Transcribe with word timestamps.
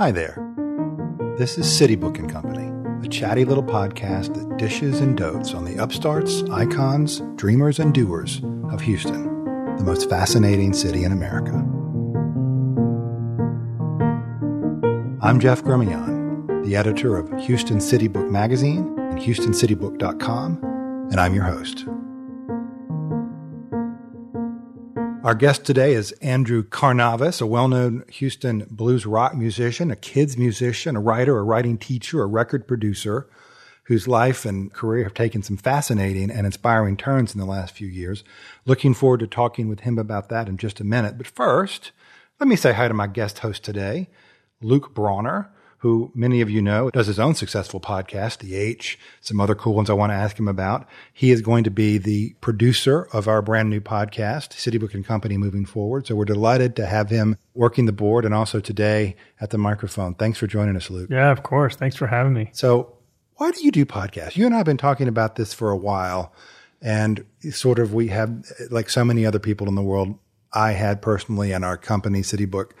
Hi 0.00 0.10
there. 0.10 0.34
This 1.36 1.58
is 1.58 1.70
City 1.70 1.94
Book 1.94 2.18
and 2.18 2.32
Company, 2.32 2.72
a 3.04 3.08
chatty 3.10 3.44
little 3.44 3.62
podcast 3.62 4.34
that 4.34 4.56
dishes 4.56 4.98
and 4.98 5.14
dotes 5.14 5.52
on 5.52 5.66
the 5.66 5.76
upstarts, 5.76 6.42
icons, 6.44 7.20
dreamers, 7.36 7.78
and 7.78 7.92
doers 7.92 8.40
of 8.72 8.80
Houston, 8.80 9.44
the 9.76 9.84
most 9.84 10.08
fascinating 10.08 10.72
city 10.72 11.04
in 11.04 11.12
America. 11.12 11.52
I'm 15.20 15.38
Jeff 15.38 15.62
Gremillion, 15.62 16.64
the 16.64 16.76
editor 16.76 17.18
of 17.18 17.38
Houston 17.42 17.78
City 17.78 18.08
Book 18.08 18.30
Magazine 18.30 18.96
and 18.98 19.18
HoustonCityBook.com, 19.18 21.08
and 21.10 21.20
I'm 21.20 21.34
your 21.34 21.44
host. 21.44 21.84
Our 25.22 25.34
guest 25.34 25.66
today 25.66 25.92
is 25.92 26.12
Andrew 26.22 26.62
Karnavas, 26.62 27.42
a 27.42 27.46
well 27.46 27.68
known 27.68 28.04
Houston 28.08 28.66
blues 28.70 29.04
rock 29.04 29.36
musician, 29.36 29.90
a 29.90 29.96
kids 29.96 30.38
musician, 30.38 30.96
a 30.96 31.00
writer, 31.00 31.36
a 31.36 31.42
writing 31.42 31.76
teacher, 31.76 32.22
a 32.22 32.26
record 32.26 32.66
producer, 32.66 33.28
whose 33.84 34.08
life 34.08 34.46
and 34.46 34.72
career 34.72 35.04
have 35.04 35.12
taken 35.12 35.42
some 35.42 35.58
fascinating 35.58 36.30
and 36.30 36.46
inspiring 36.46 36.96
turns 36.96 37.34
in 37.34 37.38
the 37.38 37.44
last 37.44 37.74
few 37.74 37.86
years. 37.86 38.24
Looking 38.64 38.94
forward 38.94 39.20
to 39.20 39.26
talking 39.26 39.68
with 39.68 39.80
him 39.80 39.98
about 39.98 40.30
that 40.30 40.48
in 40.48 40.56
just 40.56 40.80
a 40.80 40.84
minute. 40.84 41.18
But 41.18 41.26
first, 41.26 41.92
let 42.40 42.48
me 42.48 42.56
say 42.56 42.72
hi 42.72 42.88
to 42.88 42.94
my 42.94 43.06
guest 43.06 43.40
host 43.40 43.62
today, 43.62 44.08
Luke 44.62 44.94
Brawner 44.94 45.48
who 45.80 46.12
many 46.14 46.42
of 46.42 46.50
you 46.50 46.60
know 46.60 46.90
does 46.90 47.06
his 47.06 47.18
own 47.18 47.34
successful 47.34 47.80
podcast, 47.80 48.38
The 48.38 48.54
H, 48.54 48.98
some 49.22 49.40
other 49.40 49.54
cool 49.54 49.74
ones 49.74 49.88
I 49.88 49.94
want 49.94 50.10
to 50.10 50.14
ask 50.14 50.38
him 50.38 50.46
about. 50.46 50.86
He 51.10 51.30
is 51.30 51.40
going 51.40 51.64
to 51.64 51.70
be 51.70 51.96
the 51.96 52.34
producer 52.42 53.08
of 53.14 53.26
our 53.26 53.40
brand 53.40 53.70
new 53.70 53.80
podcast, 53.80 54.52
City 54.52 54.76
Book 54.76 54.92
and 54.92 55.06
Company, 55.06 55.38
moving 55.38 55.64
forward. 55.64 56.06
So 56.06 56.14
we're 56.14 56.26
delighted 56.26 56.76
to 56.76 56.86
have 56.86 57.08
him 57.08 57.38
working 57.54 57.86
the 57.86 57.92
board 57.92 58.26
and 58.26 58.34
also 58.34 58.60
today 58.60 59.16
at 59.40 59.50
the 59.50 59.58
microphone. 59.58 60.14
Thanks 60.14 60.38
for 60.38 60.46
joining 60.46 60.76
us, 60.76 60.90
Luke. 60.90 61.08
Yeah, 61.10 61.30
of 61.30 61.42
course. 61.42 61.76
Thanks 61.76 61.96
for 61.96 62.06
having 62.06 62.34
me. 62.34 62.50
So, 62.52 62.96
why 63.36 63.50
do 63.50 63.64
you 63.64 63.70
do 63.70 63.86
podcasts? 63.86 64.36
You 64.36 64.44
and 64.44 64.54
I 64.54 64.58
have 64.58 64.66
been 64.66 64.76
talking 64.76 65.08
about 65.08 65.36
this 65.36 65.54
for 65.54 65.70
a 65.70 65.76
while, 65.76 66.34
and 66.82 67.24
sort 67.52 67.78
of 67.78 67.94
we 67.94 68.08
have, 68.08 68.44
like 68.70 68.90
so 68.90 69.02
many 69.02 69.24
other 69.24 69.38
people 69.38 69.66
in 69.66 69.76
the 69.76 69.82
world, 69.82 70.18
I 70.52 70.72
had 70.72 71.00
personally 71.00 71.52
and 71.52 71.64
our 71.64 71.78
company, 71.78 72.22
City 72.22 72.44
Book, 72.44 72.74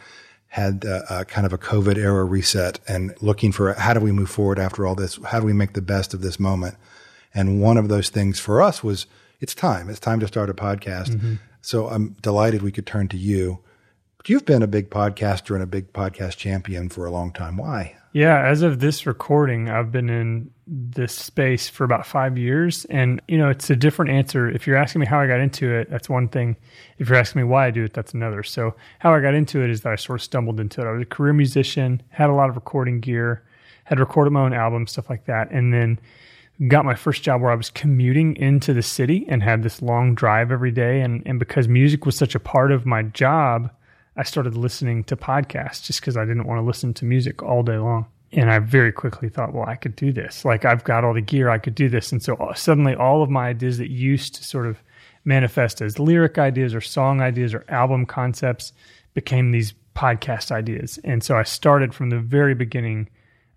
had 0.54 0.84
kind 1.28 1.46
of 1.46 1.52
a 1.52 1.58
COVID 1.58 1.96
era 1.96 2.24
reset 2.24 2.80
and 2.88 3.14
looking 3.20 3.52
for 3.52 3.72
how 3.74 3.94
do 3.94 4.00
we 4.00 4.12
move 4.12 4.30
forward 4.30 4.58
after 4.58 4.84
all 4.84 4.94
this? 4.94 5.18
How 5.26 5.40
do 5.40 5.46
we 5.46 5.52
make 5.52 5.74
the 5.74 5.82
best 5.82 6.12
of 6.12 6.22
this 6.22 6.40
moment? 6.40 6.76
And 7.32 7.60
one 7.60 7.76
of 7.76 7.88
those 7.88 8.08
things 8.08 8.40
for 8.40 8.60
us 8.60 8.82
was 8.82 9.06
it's 9.40 9.54
time. 9.54 9.88
It's 9.88 10.00
time 10.00 10.18
to 10.20 10.26
start 10.26 10.50
a 10.50 10.54
podcast. 10.54 11.10
Mm-hmm. 11.10 11.34
So 11.62 11.86
I'm 11.88 12.16
delighted 12.20 12.62
we 12.62 12.72
could 12.72 12.86
turn 12.86 13.06
to 13.08 13.16
you. 13.16 13.60
You've 14.26 14.44
been 14.44 14.62
a 14.62 14.66
big 14.66 14.90
podcaster 14.90 15.54
and 15.54 15.62
a 15.62 15.66
big 15.66 15.92
podcast 15.92 16.36
champion 16.36 16.88
for 16.88 17.06
a 17.06 17.10
long 17.10 17.32
time. 17.32 17.56
Why? 17.56 17.96
Yeah, 18.12 18.44
as 18.44 18.62
of 18.62 18.80
this 18.80 19.06
recording, 19.06 19.68
I've 19.68 19.92
been 19.92 20.10
in 20.10 20.50
this 20.66 21.12
space 21.12 21.68
for 21.68 21.84
about 21.84 22.04
five 22.04 22.36
years. 22.36 22.84
And, 22.86 23.22
you 23.28 23.38
know, 23.38 23.48
it's 23.48 23.70
a 23.70 23.76
different 23.76 24.10
answer. 24.10 24.50
If 24.50 24.66
you're 24.66 24.76
asking 24.76 25.00
me 25.00 25.06
how 25.06 25.20
I 25.20 25.28
got 25.28 25.38
into 25.38 25.72
it, 25.72 25.88
that's 25.90 26.08
one 26.08 26.26
thing. 26.26 26.56
If 26.98 27.08
you're 27.08 27.18
asking 27.18 27.42
me 27.42 27.46
why 27.46 27.68
I 27.68 27.70
do 27.70 27.84
it, 27.84 27.92
that's 27.92 28.12
another. 28.12 28.42
So, 28.42 28.74
how 28.98 29.14
I 29.14 29.20
got 29.20 29.34
into 29.34 29.62
it 29.62 29.70
is 29.70 29.82
that 29.82 29.92
I 29.92 29.96
sort 29.96 30.20
of 30.20 30.24
stumbled 30.24 30.58
into 30.58 30.80
it. 30.80 30.88
I 30.88 30.90
was 30.90 31.02
a 31.02 31.06
career 31.06 31.32
musician, 31.32 32.02
had 32.08 32.30
a 32.30 32.34
lot 32.34 32.48
of 32.48 32.56
recording 32.56 32.98
gear, 32.98 33.44
had 33.84 34.00
recorded 34.00 34.32
my 34.32 34.40
own 34.40 34.54
album, 34.54 34.88
stuff 34.88 35.08
like 35.08 35.26
that. 35.26 35.52
And 35.52 35.72
then 35.72 36.00
got 36.66 36.84
my 36.84 36.94
first 36.94 37.22
job 37.22 37.40
where 37.40 37.52
I 37.52 37.56
was 37.56 37.70
commuting 37.70 38.36
into 38.36 38.74
the 38.74 38.82
city 38.82 39.24
and 39.28 39.40
had 39.42 39.62
this 39.62 39.80
long 39.80 40.16
drive 40.16 40.50
every 40.50 40.72
day. 40.72 41.00
And, 41.00 41.22
and 41.26 41.38
because 41.38 41.68
music 41.68 42.06
was 42.06 42.16
such 42.16 42.34
a 42.34 42.40
part 42.40 42.72
of 42.72 42.84
my 42.84 43.02
job, 43.02 43.70
I 44.16 44.22
started 44.24 44.56
listening 44.56 45.04
to 45.04 45.16
podcasts 45.16 45.84
just 45.84 46.00
because 46.00 46.16
I 46.16 46.24
didn't 46.24 46.46
want 46.46 46.58
to 46.58 46.66
listen 46.66 46.94
to 46.94 47.04
music 47.04 47.42
all 47.42 47.62
day 47.62 47.78
long. 47.78 48.06
And 48.32 48.50
I 48.50 48.60
very 48.60 48.92
quickly 48.92 49.28
thought, 49.28 49.52
well, 49.52 49.66
I 49.66 49.74
could 49.74 49.96
do 49.96 50.12
this. 50.12 50.44
Like, 50.44 50.64
I've 50.64 50.84
got 50.84 51.04
all 51.04 51.14
the 51.14 51.20
gear, 51.20 51.50
I 51.50 51.58
could 51.58 51.74
do 51.74 51.88
this. 51.88 52.12
And 52.12 52.22
so 52.22 52.34
uh, 52.36 52.54
suddenly, 52.54 52.94
all 52.94 53.22
of 53.22 53.30
my 53.30 53.48
ideas 53.48 53.78
that 53.78 53.90
used 53.90 54.36
to 54.36 54.44
sort 54.44 54.66
of 54.66 54.82
manifest 55.24 55.80
as 55.80 55.98
lyric 55.98 56.38
ideas 56.38 56.74
or 56.74 56.80
song 56.80 57.20
ideas 57.20 57.54
or 57.54 57.64
album 57.68 58.06
concepts 58.06 58.72
became 59.14 59.50
these 59.50 59.74
podcast 59.96 60.52
ideas. 60.52 60.98
And 61.02 61.24
so 61.24 61.36
I 61.36 61.42
started 61.42 61.92
from 61.92 62.10
the 62.10 62.20
very 62.20 62.54
beginning 62.54 63.08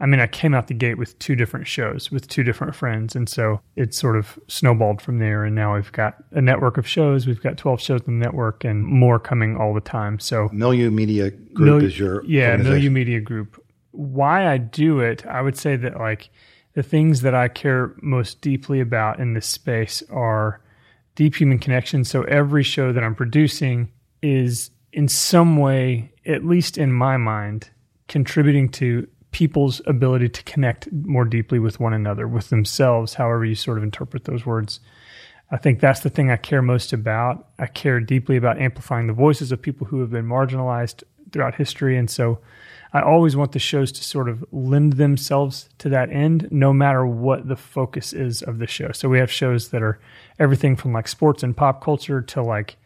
I 0.04 0.06
mean, 0.06 0.20
I 0.20 0.28
came 0.28 0.54
out 0.54 0.68
the 0.68 0.74
gate 0.74 0.98
with 0.98 1.18
two 1.20 1.34
different 1.34 1.66
shows 1.66 2.12
with 2.12 2.28
two 2.28 2.44
different 2.44 2.76
friends. 2.76 3.16
And 3.16 3.30
so 3.30 3.62
it 3.78 3.94
sort 3.94 4.18
of 4.18 4.38
snowballed 4.50 5.02
from 5.02 5.20
there. 5.20 5.46
And 5.46 5.56
now 5.56 5.76
we've 5.76 5.94
got 5.94 6.22
a 6.32 6.42
network 6.42 6.78
of 6.78 6.86
shows. 6.86 7.26
We've 7.26 7.42
got 7.42 7.58
12 7.58 7.80
shows 7.80 8.02
in 8.06 8.20
the 8.20 8.26
network 8.26 8.66
and 8.66 8.84
more 8.84 9.18
coming 9.18 9.56
all 9.56 9.74
the 9.74 9.80
time. 9.80 10.20
So, 10.20 10.50
Milieu 10.52 10.92
Media 10.92 11.32
Group 11.32 11.84
is 11.84 11.98
your. 11.98 12.22
Yeah, 12.26 12.58
Milieu 12.58 12.90
Media 12.90 13.22
Group. 13.22 13.64
Why 13.92 14.52
I 14.52 14.58
do 14.58 15.00
it, 15.00 15.26
I 15.26 15.42
would 15.42 15.58
say 15.58 15.78
that 15.78 15.98
like 15.98 16.30
the 16.74 16.84
things 16.84 17.22
that 17.22 17.34
I 17.34 17.48
care 17.48 17.96
most 18.02 18.42
deeply 18.42 18.82
about 18.82 19.22
in 19.22 19.36
this 19.36 19.48
space 19.48 20.04
are 20.10 20.60
deep 21.16 21.36
human 21.36 21.60
connection. 21.60 22.04
So 22.04 22.24
every 22.24 22.64
show 22.64 22.92
that 22.92 23.06
I'm 23.06 23.16
producing 23.16 23.90
is 24.22 24.70
in 24.92 25.08
some 25.08 25.56
way, 25.56 26.12
at 26.26 26.44
least 26.44 26.78
in 26.78 26.92
my 26.92 27.16
mind, 27.16 27.70
contributing 28.10 28.68
to 28.70 29.08
people's 29.34 29.82
ability 29.86 30.30
to 30.30 30.44
connect 30.44 30.92
more 30.92 31.26
deeply 31.26 31.60
with 31.60 31.80
one 31.80 31.94
another, 31.94 32.28
with 32.28 32.50
themselves, 32.50 33.16
however 33.16 33.44
you 33.44 33.56
sort 33.56 33.78
of 33.78 33.84
interpret 33.84 34.24
those 34.24 34.46
words. 34.46 34.80
I 35.52 35.58
think 35.58 35.80
that's 35.80 36.00
the 36.00 36.10
thing 36.10 36.32
I 36.32 36.38
care 36.38 36.62
most 36.62 36.94
about. 36.94 37.50
I 37.60 37.68
care 37.68 38.00
deeply 38.00 38.38
about 38.38 38.60
amplifying 38.60 39.08
the 39.08 39.14
voices 39.14 39.52
of 39.52 39.62
people 39.62 39.88
who 39.88 40.00
have 40.00 40.12
been 40.12 40.26
marginalized 40.26 41.04
throughout 41.32 41.56
history. 41.56 41.98
And 41.98 42.10
so 42.10 42.40
I 42.94 43.02
always 43.02 43.36
want 43.36 43.52
the 43.52 43.60
shows 43.60 43.92
to 43.92 44.04
sort 44.04 44.30
of 44.30 44.46
lend 44.52 44.94
themselves 44.94 45.68
to 45.80 45.90
that 45.90 46.12
end, 46.12 46.48
no 46.52 46.72
matter 46.72 47.06
what 47.06 47.48
the 47.48 47.56
focus 47.56 48.14
is 48.14 48.42
of 48.44 48.60
the 48.60 48.68
show. 48.68 48.92
So 48.94 49.10
we 49.10 49.20
have 49.20 49.32
shows 49.32 49.70
that 49.70 49.82
are 49.82 50.00
everything 50.40 50.76
from 50.76 50.94
like 50.94 51.08
sports 51.08 51.44
and 51.44 51.58
pop 51.58 51.84
culture 51.84 52.22
to 52.22 52.42
like 52.42 52.78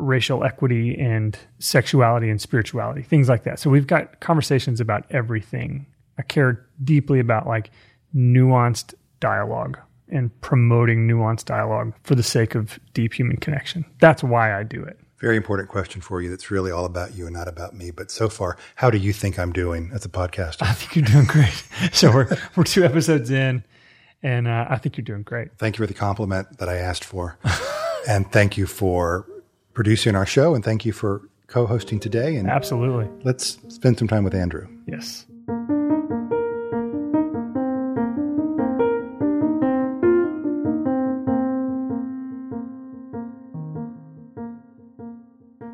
racial 0.00 0.44
equity 0.44 0.98
and 0.98 1.38
sexuality 1.58 2.30
and 2.30 2.40
spirituality, 2.40 3.02
things 3.02 3.28
like 3.28 3.44
that. 3.44 3.58
So 3.58 3.70
we've 3.70 3.86
got 3.86 4.20
conversations 4.20 4.80
about 4.80 5.04
everything. 5.10 5.86
I 6.18 6.22
care 6.22 6.66
deeply 6.82 7.20
about 7.20 7.46
like 7.46 7.70
nuanced 8.14 8.94
dialogue 9.20 9.78
and 10.08 10.38
promoting 10.40 11.06
nuanced 11.06 11.44
dialogue 11.44 11.94
for 12.02 12.14
the 12.14 12.22
sake 12.22 12.54
of 12.54 12.78
deep 12.94 13.14
human 13.14 13.36
connection. 13.36 13.84
That's 14.00 14.22
why 14.22 14.58
I 14.58 14.64
do 14.64 14.82
it. 14.82 14.98
Very 15.20 15.36
important 15.36 15.68
question 15.68 16.00
for 16.00 16.22
you 16.22 16.30
that's 16.30 16.50
really 16.50 16.70
all 16.70 16.86
about 16.86 17.14
you 17.14 17.26
and 17.26 17.34
not 17.34 17.46
about 17.46 17.74
me. 17.74 17.90
But 17.90 18.10
so 18.10 18.28
far, 18.28 18.56
how 18.74 18.90
do 18.90 18.96
you 18.96 19.12
think 19.12 19.38
I'm 19.38 19.52
doing 19.52 19.90
as 19.92 20.04
a 20.04 20.08
podcaster? 20.08 20.62
I 20.62 20.72
think 20.72 20.96
you're 20.96 21.04
doing 21.04 21.26
great. 21.26 21.62
so 21.92 22.10
we're, 22.10 22.38
we're 22.56 22.64
two 22.64 22.84
episodes 22.84 23.30
in, 23.30 23.62
and 24.22 24.48
uh, 24.48 24.66
I 24.68 24.78
think 24.78 24.96
you're 24.96 25.04
doing 25.04 25.22
great. 25.22 25.56
Thank 25.58 25.76
you 25.76 25.82
for 25.82 25.86
the 25.86 25.98
compliment 25.98 26.58
that 26.58 26.68
I 26.68 26.76
asked 26.76 27.04
for. 27.04 27.38
and 28.08 28.30
thank 28.32 28.56
you 28.56 28.66
for 28.66 29.26
producing 29.80 30.14
our 30.14 30.26
show, 30.26 30.54
and 30.54 30.62
thank 30.62 30.84
you 30.84 30.92
for 30.92 31.22
co-hosting 31.46 31.98
today. 31.98 32.36
And 32.36 32.50
absolutely, 32.50 33.08
let's 33.24 33.56
spend 33.68 33.98
some 33.98 34.08
time 34.08 34.24
with 34.24 34.34
Andrew. 34.34 34.68
Yes. 34.86 35.24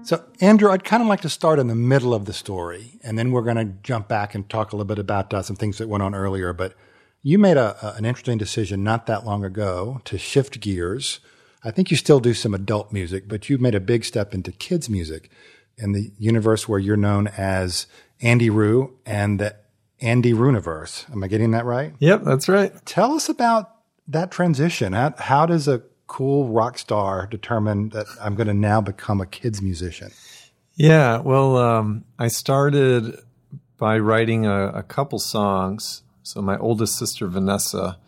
So, 0.04 0.24
Andrew, 0.40 0.70
I'd 0.70 0.84
kind 0.84 1.02
of 1.02 1.08
like 1.08 1.22
to 1.22 1.28
start 1.28 1.58
in 1.58 1.66
the 1.66 1.74
middle 1.74 2.14
of 2.14 2.26
the 2.26 2.32
story, 2.32 3.00
and 3.02 3.18
then 3.18 3.32
we're 3.32 3.42
going 3.42 3.56
to 3.56 3.74
jump 3.82 4.06
back 4.06 4.36
and 4.36 4.48
talk 4.48 4.72
a 4.72 4.76
little 4.76 4.86
bit 4.86 5.00
about 5.00 5.34
uh, 5.34 5.42
some 5.42 5.56
things 5.56 5.78
that 5.78 5.88
went 5.88 6.04
on 6.04 6.14
earlier. 6.14 6.52
But 6.52 6.74
you 7.24 7.40
made 7.40 7.56
a, 7.56 7.76
a, 7.84 7.94
an 7.96 8.04
interesting 8.04 8.38
decision 8.38 8.84
not 8.84 9.06
that 9.06 9.26
long 9.26 9.44
ago 9.44 10.00
to 10.04 10.16
shift 10.16 10.60
gears 10.60 11.18
I 11.66 11.72
think 11.72 11.90
you 11.90 11.96
still 11.96 12.20
do 12.20 12.32
some 12.32 12.54
adult 12.54 12.92
music, 12.92 13.26
but 13.26 13.50
you've 13.50 13.60
made 13.60 13.74
a 13.74 13.80
big 13.80 14.04
step 14.04 14.32
into 14.32 14.52
kids 14.52 14.88
music 14.88 15.30
in 15.76 15.90
the 15.90 16.12
universe 16.16 16.68
where 16.68 16.78
you're 16.78 16.96
known 16.96 17.26
as 17.26 17.88
Andy 18.22 18.50
Roo 18.50 18.96
and 19.04 19.40
the 19.40 19.56
Andy 20.00 20.32
Rooniverse. 20.32 21.10
Am 21.10 21.24
I 21.24 21.26
getting 21.26 21.50
that 21.50 21.64
right? 21.64 21.92
Yep, 21.98 22.22
that's 22.22 22.48
right. 22.48 22.72
Tell 22.86 23.14
us 23.14 23.28
about 23.28 23.78
that 24.06 24.30
transition. 24.30 24.92
How, 24.92 25.12
how 25.18 25.44
does 25.44 25.66
a 25.66 25.82
cool 26.06 26.46
rock 26.46 26.78
star 26.78 27.26
determine 27.26 27.88
that 27.88 28.06
I'm 28.22 28.36
going 28.36 28.46
to 28.46 28.54
now 28.54 28.80
become 28.80 29.20
a 29.20 29.26
kids 29.26 29.60
musician? 29.60 30.12
Yeah, 30.76 31.18
well, 31.18 31.56
um, 31.56 32.04
I 32.16 32.28
started 32.28 33.18
by 33.76 33.98
writing 33.98 34.46
a, 34.46 34.68
a 34.68 34.82
couple 34.84 35.18
songs. 35.18 36.02
So 36.22 36.40
my 36.40 36.58
oldest 36.58 36.96
sister 36.96 37.26
Vanessa, 37.26 37.98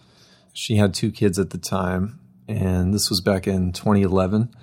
she 0.53 0.77
had 0.77 0.95
two 0.95 1.11
kids 1.11 1.41
at 1.41 1.51
the 1.51 1.59
time, 1.59 2.21
and 2.49 2.95
this 2.95 3.11
was 3.11 3.21
back 3.21 3.47
in 3.47 3.73
2011. 3.73 4.55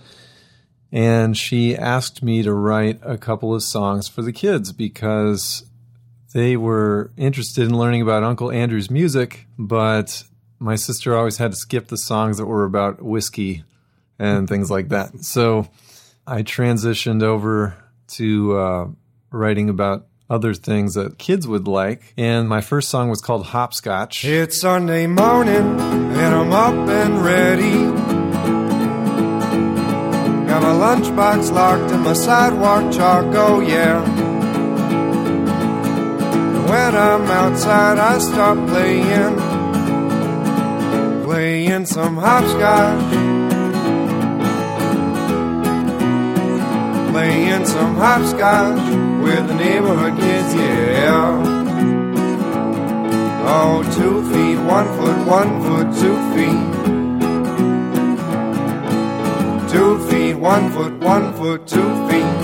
And 0.91 1.37
she 1.37 1.75
asked 1.75 2.23
me 2.23 2.41
to 2.43 2.53
write 2.53 2.99
a 3.03 3.17
couple 3.17 3.53
of 3.53 3.63
songs 3.63 4.07
for 4.07 4.21
the 4.21 4.31
kids 4.31 4.71
because 4.71 5.65
they 6.33 6.57
were 6.57 7.11
interested 7.15 7.65
in 7.67 7.77
learning 7.77 8.01
about 8.01 8.23
Uncle 8.23 8.51
Andrew's 8.51 8.89
music, 8.89 9.47
but 9.57 10.23
my 10.59 10.75
sister 10.75 11.15
always 11.15 11.37
had 11.37 11.51
to 11.51 11.57
skip 11.57 11.87
the 11.87 11.97
songs 11.97 12.37
that 12.37 12.45
were 12.45 12.65
about 12.65 13.01
whiskey 13.01 13.63
and 14.17 14.47
things 14.47 14.71
like 14.71 14.89
that. 14.89 15.23
So 15.23 15.67
I 16.25 16.43
transitioned 16.43 17.23
over 17.23 17.75
to 18.07 18.57
uh, 18.57 18.87
writing 19.31 19.69
about 19.69 20.07
other 20.29 20.53
things 20.53 20.93
that 20.95 21.17
kids 21.17 21.47
would 21.47 21.67
like. 21.67 22.13
And 22.17 22.49
my 22.49 22.61
first 22.61 22.89
song 22.89 23.09
was 23.09 23.21
called 23.21 23.45
Hopscotch. 23.47 24.25
It's 24.25 24.59
Sunday 24.59 25.07
morning 25.07 25.79
and 25.79 26.35
I'm 26.35 26.51
up 26.51 26.89
and 26.89 27.23
ready. 27.23 27.73
Got 30.47 30.61
my 30.61 30.73
lunchbox 30.73 31.51
locked 31.51 31.91
and 31.91 32.03
my 32.03 32.13
sidewalk 32.13 32.93
chalk, 32.93 33.25
oh 33.35 33.59
yeah. 33.59 34.01
When 36.69 36.95
I'm 36.95 37.23
outside, 37.23 37.99
I 37.99 38.17
start 38.17 38.67
playing, 38.67 39.35
playing 41.23 41.85
some 41.85 42.17
hopscotch. 42.17 43.13
Playing 47.11 47.65
some 47.65 47.95
hopscotch 47.95 49.14
with 49.25 49.47
the 49.47 49.55
neighborhood 49.55 50.15
kids, 50.19 50.53
yeah. 50.53 51.41
Oh, 53.47 53.81
two 53.97 54.15
feet, 54.31 54.57
one 54.77 54.87
foot, 54.97 55.17
one 55.25 55.51
foot, 55.65 55.87
two 56.01 56.17
feet. 56.33 56.63
Two 59.71 59.91
feet, 60.07 60.35
one 60.35 60.71
foot, 60.71 60.93
one 60.99 61.33
foot, 61.33 61.67
two 61.67 61.91
feet. 62.07 62.35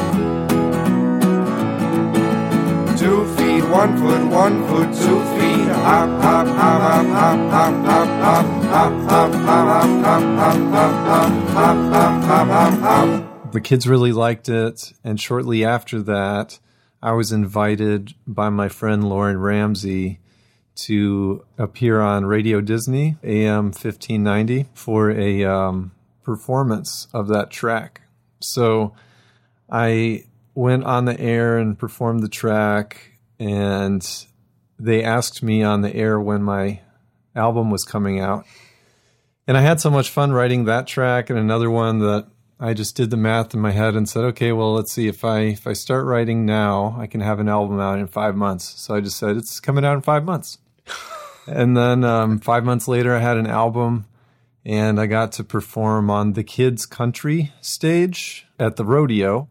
Two 3.01 3.19
feet, 3.35 3.63
one 3.81 3.93
foot, 4.01 4.23
one 4.43 4.57
foot, 4.67 4.89
two 5.03 5.19
feet. 5.35 5.67
Hop, 5.87 6.09
hop, 6.21 6.47
hop, 6.47 6.81
hop, 6.81 7.05
hop, 7.07 7.39
hop, 7.51 7.75
hop, 7.85 8.07
hop, 8.23 8.51
hop, 8.71 8.93
hop, 9.09 9.33
hop, 9.33 9.61
hop, 9.61 9.85
hop, 10.05 10.23
hop, 10.39 10.61
hop, 10.73 11.33
hop, 11.57 11.77
hop, 11.93 12.23
hop, 12.23 12.47
hop, 12.47 12.73
hop. 12.79 13.51
The 13.51 13.61
kids 13.61 13.87
really 13.87 14.13
liked 14.13 14.49
it, 14.49 14.93
and 15.03 15.19
shortly 15.19 15.65
after 15.65 16.01
that, 16.03 16.59
I 17.03 17.13
was 17.13 17.31
invited 17.31 18.13
by 18.27 18.49
my 18.49 18.69
friend 18.69 19.09
Lauren 19.09 19.39
Ramsey 19.39 20.19
to 20.75 21.43
appear 21.57 21.99
on 21.99 22.25
Radio 22.25 22.61
Disney 22.61 23.17
AM 23.23 23.65
1590 23.65 24.67
for 24.75 25.09
a 25.09 25.43
um, 25.43 25.91
performance 26.23 27.07
of 27.11 27.27
that 27.29 27.49
track. 27.49 28.01
So 28.39 28.93
I 29.69 30.25
went 30.53 30.83
on 30.83 31.05
the 31.05 31.19
air 31.19 31.57
and 31.57 31.77
performed 31.77 32.21
the 32.21 32.29
track, 32.29 33.17
and 33.39 34.05
they 34.77 35.03
asked 35.03 35.41
me 35.41 35.63
on 35.63 35.81
the 35.81 35.95
air 35.95 36.19
when 36.19 36.43
my 36.43 36.81
album 37.35 37.71
was 37.71 37.83
coming 37.83 38.19
out. 38.19 38.45
And 39.47 39.57
I 39.57 39.61
had 39.61 39.81
so 39.81 39.89
much 39.89 40.11
fun 40.11 40.33
writing 40.33 40.65
that 40.65 40.85
track 40.85 41.31
and 41.31 41.39
another 41.39 41.71
one 41.71 41.97
that 41.99 42.27
I 42.63 42.75
just 42.75 42.95
did 42.95 43.09
the 43.09 43.17
math 43.17 43.55
in 43.55 43.59
my 43.59 43.71
head 43.71 43.95
and 43.95 44.07
said, 44.07 44.23
okay, 44.23 44.51
well, 44.51 44.75
let's 44.75 44.91
see 44.91 45.07
if 45.07 45.25
I 45.25 45.39
if 45.39 45.65
I 45.65 45.73
start 45.73 46.05
writing 46.05 46.45
now, 46.45 46.95
I 46.99 47.07
can 47.07 47.19
have 47.19 47.39
an 47.39 47.49
album 47.49 47.79
out 47.79 47.97
in 47.97 48.05
five 48.05 48.35
months. 48.35 48.79
So 48.79 48.93
I 48.93 49.01
just 49.01 49.17
said 49.17 49.35
it's 49.35 49.59
coming 49.59 49.83
out 49.83 49.95
in 49.95 50.01
five 50.01 50.23
months. 50.23 50.59
and 51.47 51.75
then 51.75 52.03
um, 52.03 52.37
five 52.37 52.63
months 52.63 52.87
later, 52.87 53.15
I 53.15 53.19
had 53.19 53.37
an 53.37 53.47
album, 53.47 54.05
and 54.63 54.99
I 54.99 55.07
got 55.07 55.31
to 55.33 55.43
perform 55.43 56.11
on 56.11 56.33
the 56.33 56.43
kids' 56.43 56.85
country 56.85 57.51
stage 57.61 58.45
at 58.59 58.75
the 58.75 58.85
rodeo. 58.85 59.49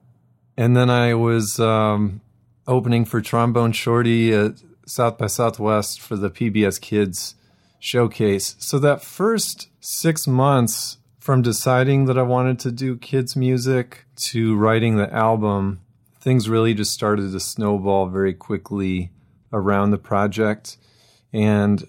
And 0.57 0.77
then 0.77 0.89
I 0.89 1.15
was 1.15 1.59
um, 1.59 2.21
opening 2.69 3.05
for 3.05 3.21
Trombone 3.21 3.73
Shorty 3.73 4.33
at 4.33 4.63
South 4.87 5.19
by 5.19 5.27
Southwest 5.27 6.01
for 6.01 6.15
the 6.15 6.31
PBS 6.31 6.81
Kids 6.81 7.35
showcase. 7.81 8.55
So 8.61 8.79
that 8.79 9.03
first 9.03 9.69
six 9.81 10.29
months 10.29 10.99
from 11.31 11.43
deciding 11.43 12.07
that 12.07 12.19
I 12.19 12.23
wanted 12.23 12.59
to 12.59 12.73
do 12.73 12.97
kids' 12.97 13.37
music 13.37 14.05
to 14.17 14.57
writing 14.57 14.97
the 14.97 15.15
album, 15.15 15.81
things 16.19 16.49
really 16.49 16.75
just 16.75 16.91
started 16.91 17.31
to 17.31 17.39
snowball 17.39 18.09
very 18.09 18.35
quickly 18.35 19.13
around 19.53 19.93
the 19.93 19.97
project. 19.97 20.77
And 21.33 21.89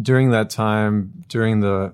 during 0.00 0.30
that 0.30 0.48
time, 0.48 1.22
during 1.28 1.60
the 1.60 1.92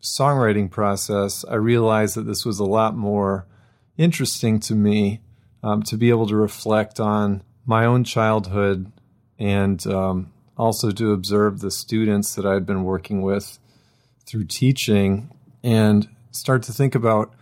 songwriting 0.00 0.70
process, 0.70 1.44
I 1.50 1.56
realized 1.56 2.14
that 2.14 2.28
this 2.28 2.44
was 2.44 2.60
a 2.60 2.64
lot 2.64 2.96
more 2.96 3.48
interesting 3.96 4.60
to 4.60 4.76
me 4.76 5.22
um, 5.64 5.82
to 5.82 5.96
be 5.96 6.10
able 6.10 6.28
to 6.28 6.36
reflect 6.36 7.00
on 7.00 7.42
my 7.66 7.84
own 7.84 8.04
childhood 8.04 8.92
and 9.36 9.84
um, 9.88 10.32
also 10.56 10.92
to 10.92 11.12
observe 11.12 11.58
the 11.58 11.72
students 11.72 12.36
that 12.36 12.46
I 12.46 12.54
had 12.54 12.66
been 12.66 12.84
working 12.84 13.20
with 13.20 13.58
through 14.28 14.44
teaching 14.44 15.28
and 15.64 16.08
start 16.30 16.62
to 16.64 16.72
think 16.72 16.94
about 16.94 17.32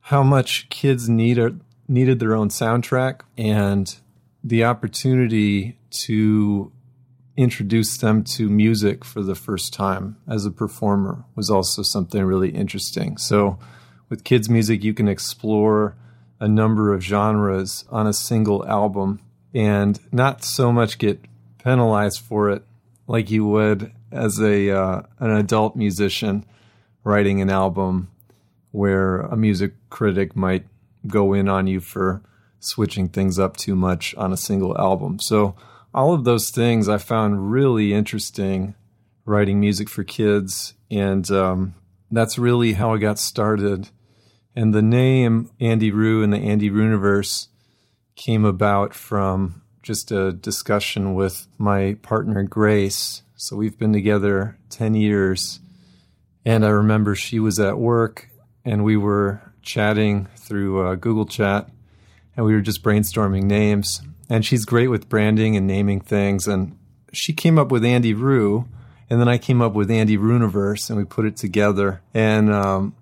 how 0.00 0.22
much 0.22 0.68
kids 0.68 1.08
need 1.08 1.38
a, 1.38 1.56
needed 1.88 2.18
their 2.18 2.34
own 2.34 2.48
soundtrack 2.48 3.20
and 3.38 3.96
the 4.42 4.64
opportunity 4.64 5.78
to 5.90 6.70
introduce 7.36 7.96
them 7.96 8.22
to 8.22 8.48
music 8.48 9.04
for 9.04 9.22
the 9.22 9.34
first 9.34 9.72
time 9.72 10.16
as 10.28 10.44
a 10.44 10.50
performer 10.50 11.24
was 11.34 11.50
also 11.50 11.82
something 11.82 12.22
really 12.22 12.50
interesting. 12.50 13.16
So, 13.16 13.58
with 14.08 14.22
kids' 14.22 14.50
music, 14.50 14.84
you 14.84 14.94
can 14.94 15.08
explore 15.08 15.96
a 16.38 16.46
number 16.46 16.92
of 16.92 17.02
genres 17.02 17.84
on 17.90 18.06
a 18.06 18.12
single 18.12 18.66
album 18.66 19.20
and 19.54 19.98
not 20.12 20.44
so 20.44 20.70
much 20.70 20.98
get 20.98 21.24
penalized 21.58 22.20
for 22.20 22.50
it 22.50 22.62
like 23.06 23.30
you 23.30 23.46
would 23.46 23.92
as 24.12 24.38
a 24.40 24.70
uh, 24.70 25.02
an 25.18 25.30
adult 25.30 25.74
musician 25.74 26.44
writing 27.04 27.40
an 27.40 27.50
album 27.50 28.10
where 28.72 29.20
a 29.20 29.36
music 29.36 29.74
critic 29.90 30.34
might 30.34 30.66
go 31.06 31.32
in 31.32 31.48
on 31.48 31.66
you 31.66 31.80
for 31.80 32.22
switching 32.58 33.08
things 33.08 33.38
up 33.38 33.56
too 33.56 33.76
much 33.76 34.14
on 34.16 34.32
a 34.32 34.36
single 34.36 34.76
album. 34.78 35.18
So, 35.20 35.54
all 35.92 36.12
of 36.12 36.24
those 36.24 36.50
things 36.50 36.88
I 36.88 36.98
found 36.98 37.52
really 37.52 37.94
interesting 37.94 38.74
writing 39.24 39.60
music 39.60 39.88
for 39.88 40.04
kids. 40.04 40.74
And 40.90 41.30
um, 41.30 41.74
that's 42.10 42.38
really 42.38 42.72
how 42.72 42.94
I 42.94 42.98
got 42.98 43.18
started. 43.18 43.88
And 44.54 44.72
the 44.72 44.82
name 44.82 45.50
Andy 45.60 45.90
Roo 45.90 46.22
and 46.22 46.32
the 46.32 46.38
Andy 46.38 46.70
Rooniverse 46.70 47.48
came 48.16 48.44
about 48.44 48.94
from 48.94 49.62
just 49.82 50.12
a 50.12 50.32
discussion 50.32 51.14
with 51.14 51.46
my 51.58 51.96
partner, 52.02 52.42
Grace. 52.42 53.22
So 53.36 53.56
we've 53.56 53.78
been 53.78 53.92
together 53.92 54.56
10 54.70 54.94
years 54.94 55.60
and 56.44 56.64
I 56.64 56.68
remember 56.68 57.14
she 57.14 57.40
was 57.40 57.58
at 57.58 57.78
work 57.78 58.28
and 58.64 58.84
we 58.84 58.96
were 58.96 59.40
chatting 59.62 60.28
through 60.36 60.86
uh, 60.86 60.94
Google 60.94 61.26
Chat 61.26 61.68
and 62.36 62.44
we 62.44 62.54
were 62.54 62.60
just 62.60 62.82
brainstorming 62.82 63.44
names. 63.44 64.02
And 64.28 64.44
she's 64.44 64.64
great 64.64 64.88
with 64.88 65.08
branding 65.08 65.56
and 65.56 65.66
naming 65.66 66.00
things. 66.00 66.46
And 66.48 66.78
she 67.12 67.32
came 67.32 67.58
up 67.58 67.70
with 67.70 67.84
Andy 67.84 68.14
Roo. 68.14 68.66
And 69.10 69.20
then 69.20 69.28
I 69.28 69.38
came 69.38 69.60
up 69.60 69.74
with 69.74 69.90
Andy 69.90 70.16
Rooniverse 70.16 70.88
and 70.88 70.98
we 70.98 71.04
put 71.04 71.26
it 71.26 71.36
together. 71.36 72.02
And 72.14 72.50
um, 72.50 72.96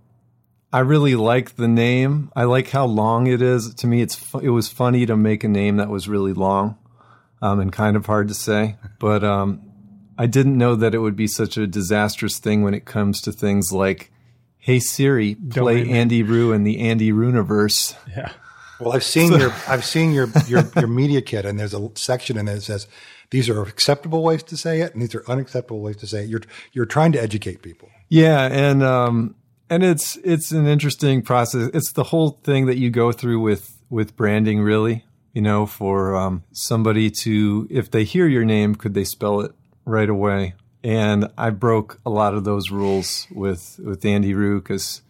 I 0.73 0.81
really 0.81 1.15
like 1.15 1.57
the 1.57 1.69
name. 1.69 2.33
I 2.35 2.45
like 2.45 2.71
how 2.71 2.87
long 2.87 3.29
it 3.29 3.41
is. 3.41 3.73
To 3.77 3.87
me, 3.87 4.03
it's 4.03 4.17
fu- 4.17 4.41
it 4.41 4.49
was 4.49 4.69
funny 4.69 5.07
to 5.07 5.17
make 5.17 5.45
a 5.45 5.49
name 5.49 5.77
that 5.77 5.89
was 5.89 6.09
really 6.09 6.33
long 6.33 6.77
um, 7.41 7.61
and 7.61 7.73
kind 7.73 7.97
of 7.97 8.07
hard 8.07 8.29
to 8.29 8.35
say. 8.35 8.77
But 8.99 9.23
um, 9.23 9.72
I 10.19 10.27
didn't 10.27 10.59
know 10.59 10.77
that 10.77 10.95
it 10.95 10.99
would 10.99 11.17
be 11.17 11.27
such 11.27 11.57
a 11.57 11.67
disastrous 11.67 12.39
thing 12.39 12.63
when 12.63 12.75
it 12.75 12.85
comes 12.85 13.21
to 13.23 13.33
things 13.33 13.73
like, 13.73 14.11
"Hey 14.59 14.79
Siri, 14.79 15.35
play 15.35 15.89
Andy 15.89 16.23
Roo 16.23 16.53
in 16.53 16.65
the 16.65 16.81
Andy 16.81 17.13
Rooniverse." 17.13 17.97
Yeah. 18.09 18.33
Well, 18.81 18.93
I've 18.93 19.05
seen 19.05 19.33
your 19.33 19.55
I've 19.69 19.85
seen 19.85 20.13
your, 20.13 20.29
your 20.49 20.65
your 20.77 20.89
media 20.89 21.23
kit, 21.23 21.45
and 21.45 21.59
there's 21.59 21.75
a 21.75 21.91
section 21.95 22.37
in 22.37 22.49
it 22.49 22.55
that 22.55 22.61
says 22.63 22.89
these 23.31 23.49
are 23.49 23.63
acceptable 23.63 24.23
ways 24.23 24.43
to 24.45 24.57
say 24.57 24.81
it, 24.81 24.93
and 24.93 25.03
these 25.03 25.15
are 25.15 25.25
unacceptable 25.29 25.81
ways 25.81 25.97
to 25.99 26.07
say 26.07 26.25
it. 26.25 26.29
You're 26.29 26.43
you're 26.73 26.87
trying 26.87 27.13
to 27.13 27.23
educate 27.23 27.63
people. 27.63 27.89
Yeah, 28.09 28.47
and 28.47 28.83
um, 28.83 29.37
and 29.71 29.85
it's 29.85 30.19
it's 30.25 30.53
an 30.53 30.67
interesting 30.67 31.23
process. 31.23 31.71
It's 31.73 31.93
the 31.93 32.05
whole 32.05 32.41
thing 32.43 32.67
that 32.67 32.77
you 32.77 32.91
go 32.91 33.13
through 33.13 33.41
with 33.41 33.79
with 33.89 34.17
branding, 34.17 34.61
really. 34.61 35.05
You 35.33 35.41
know, 35.41 35.65
for 35.65 36.15
um, 36.15 36.43
somebody 36.53 37.11
to 37.23 37.67
if 37.71 37.91
they 37.91 38.05
hear 38.05 38.27
your 38.27 38.45
name, 38.45 38.75
could 38.75 38.95
they 38.95 39.05
spell 39.05 39.41
it 39.41 39.53
right 39.85 40.09
away. 40.09 40.55
And 40.85 41.29
I 41.39 41.51
broke 41.51 42.01
a 42.05 42.11
lot 42.11 42.35
of 42.35 42.45
those 42.45 42.71
rules 42.71 43.27
with 43.31 43.79
with 43.83 44.05
Andy 44.05 44.35
Roo 44.35 44.61
because, 44.61 45.03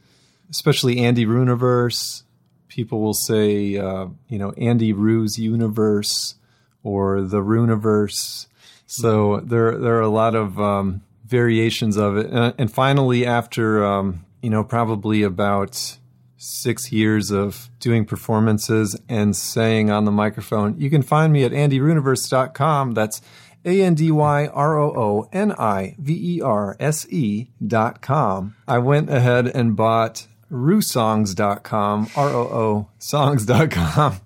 especially 0.51 0.99
Andy 0.99 1.25
Rooniverse, 1.25 2.25
people 2.69 3.01
will 3.01 3.15
say, 3.15 3.77
uh, 3.77 4.09
you 4.29 4.39
know, 4.39 4.53
Andy 4.53 4.93
Roo's 4.93 5.39
universe 5.39 6.35
or 6.83 7.23
the 7.23 7.41
Rooniverse. 7.41 8.47
So 8.87 9.41
there 9.41 9.79
there 9.79 9.97
are 9.97 10.03
a 10.03 10.09
lot 10.09 10.35
of 10.35 10.61
um, 10.61 11.03
variations 11.25 11.97
of 11.97 12.19
it. 12.19 12.27
And, 12.27 12.55
and 12.59 12.73
finally, 12.73 13.25
after 13.25 13.83
um, 13.85 14.27
you 14.43 14.51
know, 14.51 14.65
probably 14.65 15.23
about 15.23 15.97
six 16.37 16.91
years 16.91 17.31
of 17.31 17.71
doing 17.79 18.05
performances 18.05 19.01
and 19.09 19.37
saying 19.37 19.91
on 19.91 20.05
the 20.05 20.11
microphone, 20.11 20.79
you 20.79 20.91
can 20.91 21.01
find 21.01 21.33
me 21.33 21.45
at 21.45 21.53
andyrooniverse.com. 21.53 22.93
That's 22.93 23.23
a 23.65 23.83
N 23.83 23.95
D 23.95 24.11
Y 24.11 24.47
R 24.47 24.79
O 24.79 24.91
O 24.91 25.29
N 25.33 25.53
I 25.53 25.97
V 25.99 26.37
E 26.37 26.41
R 26.41 26.77
S 26.81 27.07
E 27.11 27.49
dot 27.65 28.01
com. 28.01 28.55
I 28.67 28.79
went 28.79 29.11
ahead 29.11 29.47
and 29.47 29.77
bought 29.77 30.27
roosongs.com, 30.51 32.11
R 32.17 32.29
O 32.29 32.43
O 32.43 32.89
songs.com. 32.99 34.21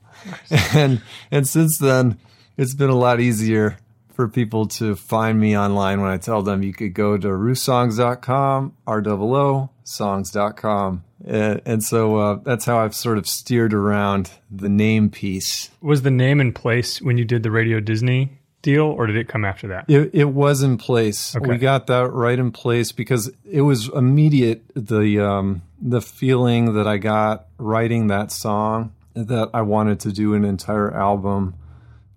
and 0.75 1.03
and 1.31 1.49
since 1.49 1.79
then 1.79 2.19
it's 2.57 2.75
been 2.75 2.91
a 2.91 2.97
lot 2.97 3.21
easier 3.21 3.79
for 4.17 4.29
people 4.29 4.67
to 4.67 4.97
find 4.97 5.39
me 5.39 5.57
online 5.57 6.01
when 6.01 6.11
I 6.11 6.17
tell 6.17 6.43
them 6.43 6.63
you 6.63 6.73
could 6.73 6.95
go 6.95 7.19
to 7.19 7.29
roosongs.com, 7.29 8.75
R-O-O, 8.87 9.71
songs.com. 9.85 11.05
And, 11.27 11.61
and 11.67 11.85
so 11.85 12.17
uh, 12.17 12.39
that's 12.43 12.65
how 12.65 12.79
I've 12.79 12.95
sort 12.95 13.19
of 13.19 13.29
steered 13.29 13.75
around 13.75 14.31
the 14.51 14.71
name 14.71 15.11
piece. 15.11 15.71
Was 15.83 16.01
the 16.01 16.11
name 16.11 16.41
in 16.41 16.55
place 16.55 17.03
when 17.03 17.19
you 17.19 17.27
did 17.27 17.43
the 17.43 17.51
Radio 17.51 17.79
Disney 17.79 18.39
deal, 18.67 18.87
or 18.87 19.07
did 19.07 19.17
it 19.17 19.29
come 19.29 19.45
after 19.45 19.69
that? 19.69 19.85
It, 19.89 20.11
it 20.13 20.25
was 20.25 20.63
in 20.63 20.77
place. 20.77 21.37
Okay. 21.37 21.49
We 21.49 21.57
got 21.57 21.87
that 21.87 22.11
right 22.11 22.39
in 22.39 22.51
place 22.51 22.91
because 22.91 23.31
it 23.49 23.63
was 23.63 23.89
immediate. 23.89 24.65
The 24.75 25.21
um, 25.21 25.63
the 25.81 26.03
feeling 26.03 26.75
that 26.75 26.87
I 26.87 26.99
got 26.99 27.47
writing 27.59 28.09
that 28.09 28.33
song 28.33 28.93
that 29.15 29.51
I 29.55 29.63
wanted 29.63 30.01
to 30.01 30.13
do 30.13 30.35
an 30.35 30.45
entire 30.45 30.93
album. 30.93 31.55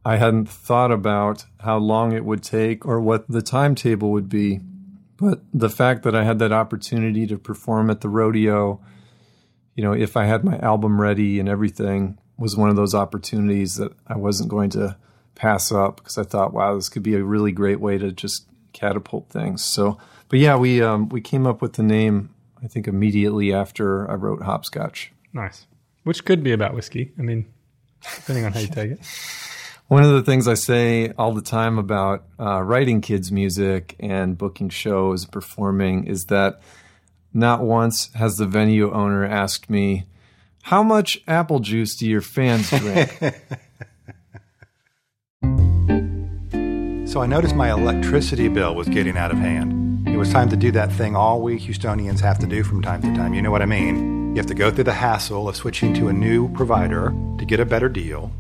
I 0.04 0.18
hadn't 0.18 0.50
thought 0.50 0.92
about 0.92 1.46
how 1.60 1.78
long 1.78 2.14
it 2.14 2.26
would 2.26 2.42
take 2.42 2.86
or 2.86 3.00
what 3.00 3.28
the 3.30 3.42
timetable 3.42 4.12
would 4.12 4.28
be, 4.28 4.60
but 5.18 5.42
the 5.54 5.70
fact 5.70 6.04
that 6.04 6.16
I 6.16 6.24
had 6.24 6.40
that 6.40 6.52
opportunity 6.52 7.28
to 7.28 7.38
perform 7.38 7.90
at 7.90 8.02
the 8.02 8.10
rodeo, 8.10 8.82
you 9.76 9.84
know, 9.84 9.94
if 9.94 10.18
I 10.18 10.26
had 10.26 10.44
my 10.44 10.58
album 10.60 11.00
ready 11.00 11.40
and 11.40 11.48
everything, 11.48 12.18
was 12.38 12.56
one 12.58 12.70
of 12.70 12.76
those 12.76 12.96
opportunities 12.96 13.76
that 13.76 13.92
I 14.08 14.18
wasn't 14.18 14.50
going 14.50 14.72
to 14.72 14.98
pass 15.40 15.72
up 15.72 15.96
because 15.98 16.18
I 16.18 16.24
thought, 16.24 16.54
wow, 16.54 16.76
this 16.76 16.90
could 16.90 17.02
be 17.02 17.16
a 17.16 17.24
really 17.24 17.54
great 17.54 17.80
way 17.80 17.98
to 17.98 18.12
just 18.12 18.46
catapult 18.74 19.30
things. 19.30 19.64
So, 19.64 19.98
but 20.28 20.38
yeah, 20.38 20.58
we 20.58 20.82
um, 20.82 21.10
we 21.10 21.22
came 21.22 21.48
up 21.48 21.62
with 21.62 21.74
the 21.74 21.84
name. 21.84 22.36
I 22.62 22.68
think 22.68 22.88
immediately 22.88 23.54
after 23.54 24.10
I 24.12 24.16
wrote 24.16 24.42
Hopscotch. 24.44 25.14
Nice. 25.32 25.66
Which 26.04 26.26
could 26.26 26.44
be 26.44 26.52
about 26.52 26.74
whiskey. 26.74 27.14
I 27.18 27.22
mean, 27.22 27.46
depending 28.16 28.46
on 28.46 28.52
how 28.52 28.60
you 28.60 28.68
take 28.68 28.92
it. 28.92 29.00
One 29.88 30.04
of 30.04 30.12
the 30.12 30.22
things 30.22 30.48
I 30.48 30.54
say 30.54 31.14
all 31.18 31.34
the 31.34 31.42
time 31.42 31.80
about 31.80 32.26
uh, 32.40 32.62
writing 32.62 33.02
kids' 33.02 33.32
music 33.32 33.96
and 34.00 34.38
booking 34.38 34.70
shows, 34.70 35.26
performing, 35.26 36.06
is 36.06 36.26
that 36.26 36.62
not 37.34 37.64
once 37.64 38.14
has 38.14 38.38
the 38.38 38.46
venue 38.46 38.92
owner 38.92 39.26
asked 39.26 39.70
me, 39.70 40.06
How 40.64 40.84
much 40.84 41.22
apple 41.28 41.60
juice 41.60 41.96
do 41.96 42.08
your 42.08 42.22
fans 42.22 42.70
drink? 42.78 43.20
So 47.10 47.24
I 47.24 47.26
noticed 47.26 47.56
my 47.56 47.72
electricity 47.72 48.50
bill 48.50 48.76
was 48.76 48.88
getting 48.88 49.18
out 49.18 49.32
of 49.32 49.40
hand. 49.40 50.08
It 50.08 50.16
was 50.16 50.32
time 50.32 50.48
to 50.50 50.56
do 50.56 50.70
that 50.74 50.92
thing 50.92 51.16
all 51.16 51.42
we 51.42 51.60
Houstonians 51.60 52.20
have 52.20 52.38
to 52.38 52.46
do 52.46 52.64
from 52.64 52.84
time 52.84 53.02
to 53.02 53.12
time. 53.16 53.34
You 53.34 53.42
know 53.42 53.50
what 53.50 53.64
I 53.64 53.66
mean? 53.66 54.30
You 54.30 54.36
have 54.36 54.46
to 54.46 54.54
go 54.54 54.70
through 54.70 54.84
the 54.84 54.94
hassle 54.94 55.50
of 55.50 55.56
switching 55.56 55.92
to 55.96 56.10
a 56.10 56.14
new 56.14 56.54
provider 56.54 57.12
to 57.40 57.46
get 57.46 57.60
a 57.60 57.66
better 57.66 57.90
deal. 57.90 58.32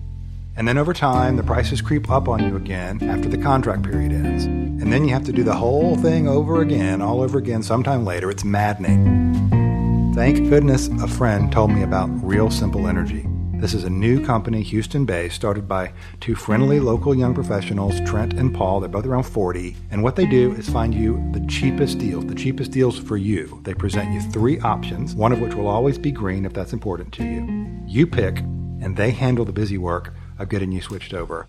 And 0.55 0.67
then 0.67 0.77
over 0.77 0.93
time, 0.93 1.35
the 1.35 1.41
prices 1.41 1.81
creep 1.81 2.11
up 2.11 2.27
on 2.27 2.47
you 2.47 2.55
again 2.55 3.01
after 3.09 3.27
the 3.27 3.39
contract 3.39 3.81
period 3.81 4.11
ends. 4.11 4.45
And 4.45 4.93
then 4.93 5.03
you 5.03 5.15
have 5.15 5.23
to 5.23 5.31
do 5.31 5.41
the 5.41 5.55
whole 5.55 5.97
thing 5.97 6.27
over 6.27 6.61
again, 6.61 7.01
all 7.01 7.21
over 7.21 7.39
again, 7.39 7.63
sometime 7.63 8.05
later. 8.05 8.29
It's 8.29 8.43
maddening. 8.43 10.13
Thank 10.13 10.47
goodness 10.47 10.89
a 11.01 11.07
friend 11.07 11.51
told 11.51 11.71
me 11.71 11.81
about 11.81 12.11
Real 12.23 12.51
Simple 12.51 12.87
Energy. 12.87 13.28
This 13.59 13.73
is 13.73 13.83
a 13.83 13.89
new 13.89 14.25
company, 14.25 14.63
Houston 14.63 15.03
based, 15.03 15.35
started 15.35 15.67
by 15.67 15.91
two 16.21 16.33
friendly 16.33 16.79
local 16.79 17.13
young 17.13 17.33
professionals, 17.33 17.99
Trent 18.05 18.31
and 18.35 18.55
Paul. 18.55 18.79
They're 18.79 18.87
both 18.87 19.05
around 19.05 19.23
40. 19.23 19.75
And 19.91 20.01
what 20.01 20.15
they 20.15 20.25
do 20.25 20.53
is 20.53 20.69
find 20.69 20.95
you 20.95 21.21
the 21.33 21.45
cheapest 21.45 21.97
deals, 21.97 22.25
the 22.25 22.35
cheapest 22.35 22.71
deals 22.71 22.97
for 22.97 23.17
you. 23.17 23.59
They 23.65 23.73
present 23.73 24.13
you 24.13 24.21
three 24.21 24.61
options, 24.61 25.13
one 25.13 25.33
of 25.33 25.41
which 25.41 25.55
will 25.55 25.67
always 25.67 25.97
be 25.97 26.09
green 26.09 26.45
if 26.45 26.53
that's 26.53 26.71
important 26.71 27.11
to 27.15 27.25
you. 27.25 27.83
You 27.85 28.07
pick, 28.07 28.39
and 28.39 28.95
they 28.95 29.11
handle 29.11 29.43
the 29.43 29.51
busy 29.51 29.77
work 29.77 30.13
of 30.37 30.47
getting 30.47 30.71
you 30.71 30.81
switched 30.81 31.13
over. 31.13 31.45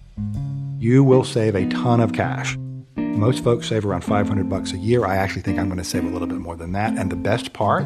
You 0.79 1.05
will 1.05 1.23
save 1.23 1.55
a 1.55 1.69
ton 1.69 2.01
of 2.01 2.13
cash. 2.13 2.57
Most 2.97 3.45
folks 3.45 3.69
save 3.69 3.87
around 3.87 4.03
500 4.03 4.49
bucks 4.49 4.73
a 4.73 4.79
year. 4.79 5.07
I 5.07 5.15
actually 5.15 5.43
think 5.43 5.61
I'm 5.61 5.69
going 5.69 5.79
to 5.79 5.85
save 5.85 6.05
a 6.05 6.09
little 6.09 6.27
bit 6.27 6.39
more 6.39 6.57
than 6.57 6.73
that. 6.73 6.99
And 6.99 7.13
the 7.13 7.15
best 7.15 7.53
part, 7.53 7.85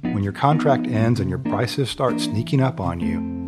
when 0.00 0.22
your 0.22 0.32
contract 0.32 0.86
ends 0.86 1.20
and 1.20 1.28
your 1.28 1.38
prices 1.38 1.90
start 1.90 2.22
sneaking 2.22 2.62
up 2.62 2.80
on 2.80 3.00
you, 3.00 3.39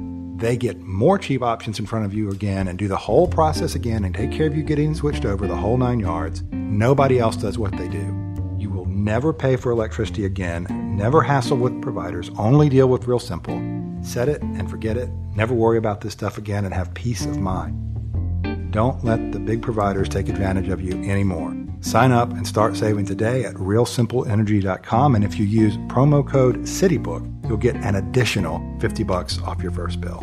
they 0.43 0.57
get 0.57 0.81
more 0.81 1.19
cheap 1.19 1.41
options 1.41 1.79
in 1.79 1.87
front 1.87 2.05
of 2.05 2.13
you 2.13 2.29
again 2.31 2.67
and 2.67 2.77
do 2.77 2.89
the 2.89 2.97
whole 2.97 3.29
process 3.29 3.77
again 3.77 4.05
and 4.05 4.13
take 4.13 4.33
care 4.33 4.49
of 4.49 4.57
you 4.57 4.65
getting 4.65 4.93
switched 4.93 5.25
over 5.25 5.47
the 5.47 5.55
whole 5.55 5.77
nine 5.77 6.01
yards. 6.01 6.43
Nobody 6.51 7.21
else 7.21 7.37
does 7.37 7.59
what 7.59 7.71
they 7.79 7.87
do. 7.87 8.19
You 8.59 8.69
will 8.69 8.87
never 8.87 9.33
pay 9.33 9.55
for 9.55 9.71
electricity 9.71 10.25
again, 10.25 10.67
never 10.97 11.23
hassle 11.23 11.59
with 11.59 11.81
providers, 11.81 12.29
only 12.37 12.69
deal 12.69 12.89
with 12.89 13.07
Real 13.07 13.21
Simple. 13.21 13.57
Set 14.03 14.29
it 14.29 14.43
and 14.43 14.69
forget 14.69 14.97
it. 14.97 15.09
Never 15.37 15.55
worry 15.55 15.79
about 15.79 16.01
this 16.01 16.13
stuff 16.13 16.39
again 16.39 16.65
and 16.65 16.75
have 16.75 16.93
peace 16.93 17.25
of 17.25 17.39
mind. 17.39 18.73
Don't 18.73 19.05
let 19.05 19.31
the 19.31 19.39
big 19.39 19.63
providers 19.63 20.09
take 20.09 20.29
advantage 20.29 20.69
of 20.69 20.81
you 20.81 20.95
anymore. 21.09 21.62
Sign 21.83 22.13
up 22.13 22.31
and 22.31 22.47
start 22.47 22.77
saving 22.77 23.07
today 23.07 23.45
at 23.45 23.55
realsimpleenergy.com 23.57 25.15
and 25.15 25.25
if 25.25 25.39
you 25.39 25.45
use 25.45 25.77
promo 25.89 26.27
code 26.27 26.61
CITYBOOK, 26.61 27.49
you'll 27.49 27.57
get 27.59 27.75
an 27.77 27.97
additional 27.97 28.63
50 28.81 29.03
bucks 29.03 29.39
off 29.43 29.63
your 29.63 29.73
first 29.73 30.01
bill. 30.01 30.23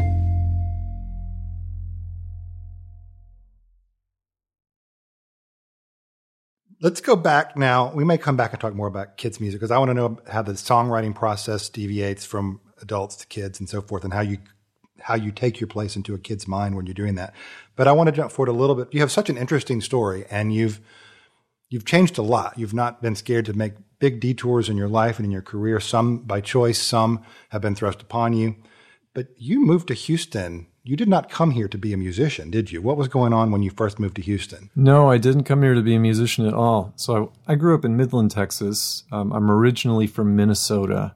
Let's 6.81 7.01
go 7.01 7.17
back 7.17 7.57
now. 7.57 7.91
We 7.93 8.05
may 8.05 8.17
come 8.17 8.37
back 8.37 8.53
and 8.53 8.61
talk 8.61 8.73
more 8.73 8.87
about 8.87 9.17
kids' 9.17 9.41
music 9.41 9.59
because 9.59 9.69
I 9.69 9.77
want 9.79 9.89
to 9.89 9.93
know 9.93 10.17
how 10.31 10.41
the 10.41 10.53
songwriting 10.53 11.13
process 11.13 11.67
deviates 11.67 12.25
from 12.25 12.61
adults 12.81 13.17
to 13.17 13.27
kids 13.27 13.59
and 13.59 13.67
so 13.67 13.81
forth, 13.81 14.05
and 14.05 14.13
how 14.13 14.21
you 14.21 14.37
how 15.01 15.15
you 15.15 15.31
take 15.31 15.59
your 15.59 15.67
place 15.67 15.97
into 15.97 16.13
a 16.13 16.17
kid's 16.17 16.47
mind 16.47 16.77
when 16.77 16.85
you're 16.85 16.93
doing 16.93 17.15
that. 17.15 17.33
But 17.75 17.89
I 17.89 17.91
want 17.91 18.07
to 18.07 18.13
jump 18.13 18.31
forward 18.31 18.49
a 18.49 18.55
little 18.55 18.75
bit. 18.75 18.93
You 18.93 19.01
have 19.01 19.11
such 19.11 19.29
an 19.29 19.37
interesting 19.37 19.81
story, 19.81 20.25
and 20.31 20.53
you've 20.53 20.79
you've 21.69 21.85
changed 21.85 22.17
a 22.17 22.21
lot. 22.23 22.57
You've 22.57 22.73
not 22.73 23.01
been 23.01 23.15
scared 23.15 23.45
to 23.45 23.53
make 23.53 23.73
big 23.99 24.19
detours 24.19 24.69
in 24.69 24.77
your 24.77 24.88
life 24.88 25.17
and 25.17 25.25
in 25.25 25.31
your 25.31 25.41
career. 25.41 25.79
Some 25.79 26.19
by 26.19 26.41
choice, 26.41 26.81
some 26.81 27.23
have 27.49 27.61
been 27.61 27.75
thrust 27.75 28.01
upon 28.01 28.33
you. 28.33 28.55
But 29.13 29.27
you 29.38 29.65
moved 29.65 29.88
to 29.89 29.93
Houston. 29.93 30.67
You 30.83 30.95
did 30.95 31.09
not 31.09 31.29
come 31.29 31.51
here 31.51 31.67
to 31.67 31.77
be 31.77 31.93
a 31.93 31.97
musician, 31.97 32.49
did 32.49 32.71
you? 32.71 32.81
What 32.81 32.97
was 32.97 33.07
going 33.07 33.33
on 33.33 33.51
when 33.51 33.61
you 33.61 33.69
first 33.69 33.99
moved 33.99 34.15
to 34.15 34.21
Houston? 34.21 34.69
No, 34.75 35.11
I 35.11 35.17
didn't 35.17 35.43
come 35.43 35.61
here 35.61 35.73
to 35.73 35.81
be 35.81 35.95
a 35.95 35.99
musician 35.99 36.47
at 36.47 36.53
all. 36.53 36.93
So 36.95 37.33
I, 37.47 37.53
I 37.53 37.55
grew 37.55 37.75
up 37.75 37.85
in 37.85 37.97
Midland, 37.97 38.31
Texas. 38.31 39.03
Um, 39.11 39.31
I'm 39.33 39.51
originally 39.51 40.07
from 40.07 40.35
Minnesota, 40.35 41.13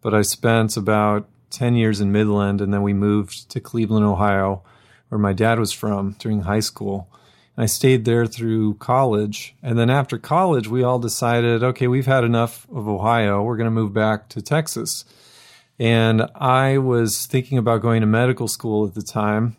but 0.00 0.14
I 0.14 0.22
spent 0.22 0.76
about 0.76 1.28
10 1.50 1.74
years 1.74 2.00
in 2.00 2.10
Midland 2.10 2.60
and 2.60 2.72
then 2.72 2.82
we 2.82 2.94
moved 2.94 3.50
to 3.50 3.60
Cleveland, 3.60 4.06
Ohio, 4.06 4.64
where 5.10 5.18
my 5.18 5.34
dad 5.34 5.58
was 5.58 5.72
from 5.72 6.12
during 6.18 6.42
high 6.42 6.60
school. 6.60 7.08
I 7.56 7.66
stayed 7.66 8.04
there 8.04 8.26
through 8.26 8.74
college. 8.74 9.54
And 9.62 9.78
then 9.78 9.90
after 9.90 10.18
college, 10.18 10.68
we 10.68 10.82
all 10.82 10.98
decided, 10.98 11.62
okay, 11.62 11.86
we've 11.86 12.06
had 12.06 12.24
enough 12.24 12.66
of 12.70 12.88
Ohio. 12.88 13.42
We're 13.42 13.56
going 13.56 13.66
to 13.66 13.70
move 13.70 13.92
back 13.92 14.28
to 14.30 14.40
Texas. 14.40 15.04
And 15.78 16.28
I 16.34 16.78
was 16.78 17.26
thinking 17.26 17.58
about 17.58 17.82
going 17.82 18.00
to 18.00 18.06
medical 18.06 18.48
school 18.48 18.86
at 18.86 18.94
the 18.94 19.02
time. 19.02 19.56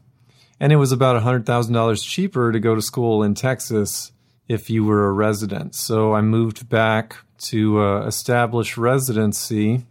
And 0.60 0.72
it 0.72 0.78
was 0.78 0.92
about 0.92 1.22
$100,000 1.22 2.04
cheaper 2.08 2.52
to 2.52 2.60
go 2.60 2.74
to 2.74 2.82
school 2.82 3.22
in 3.22 3.36
Texas 3.36 4.12
if 4.48 4.70
you 4.70 4.86
were 4.86 5.08
a 5.08 5.12
resident. 5.12 5.76
So 5.76 6.14
I 6.14 6.22
moved 6.22 6.70
back 6.70 7.18
to 7.40 7.82
uh, 7.82 8.06
establish 8.06 8.78
residency. 8.78 9.86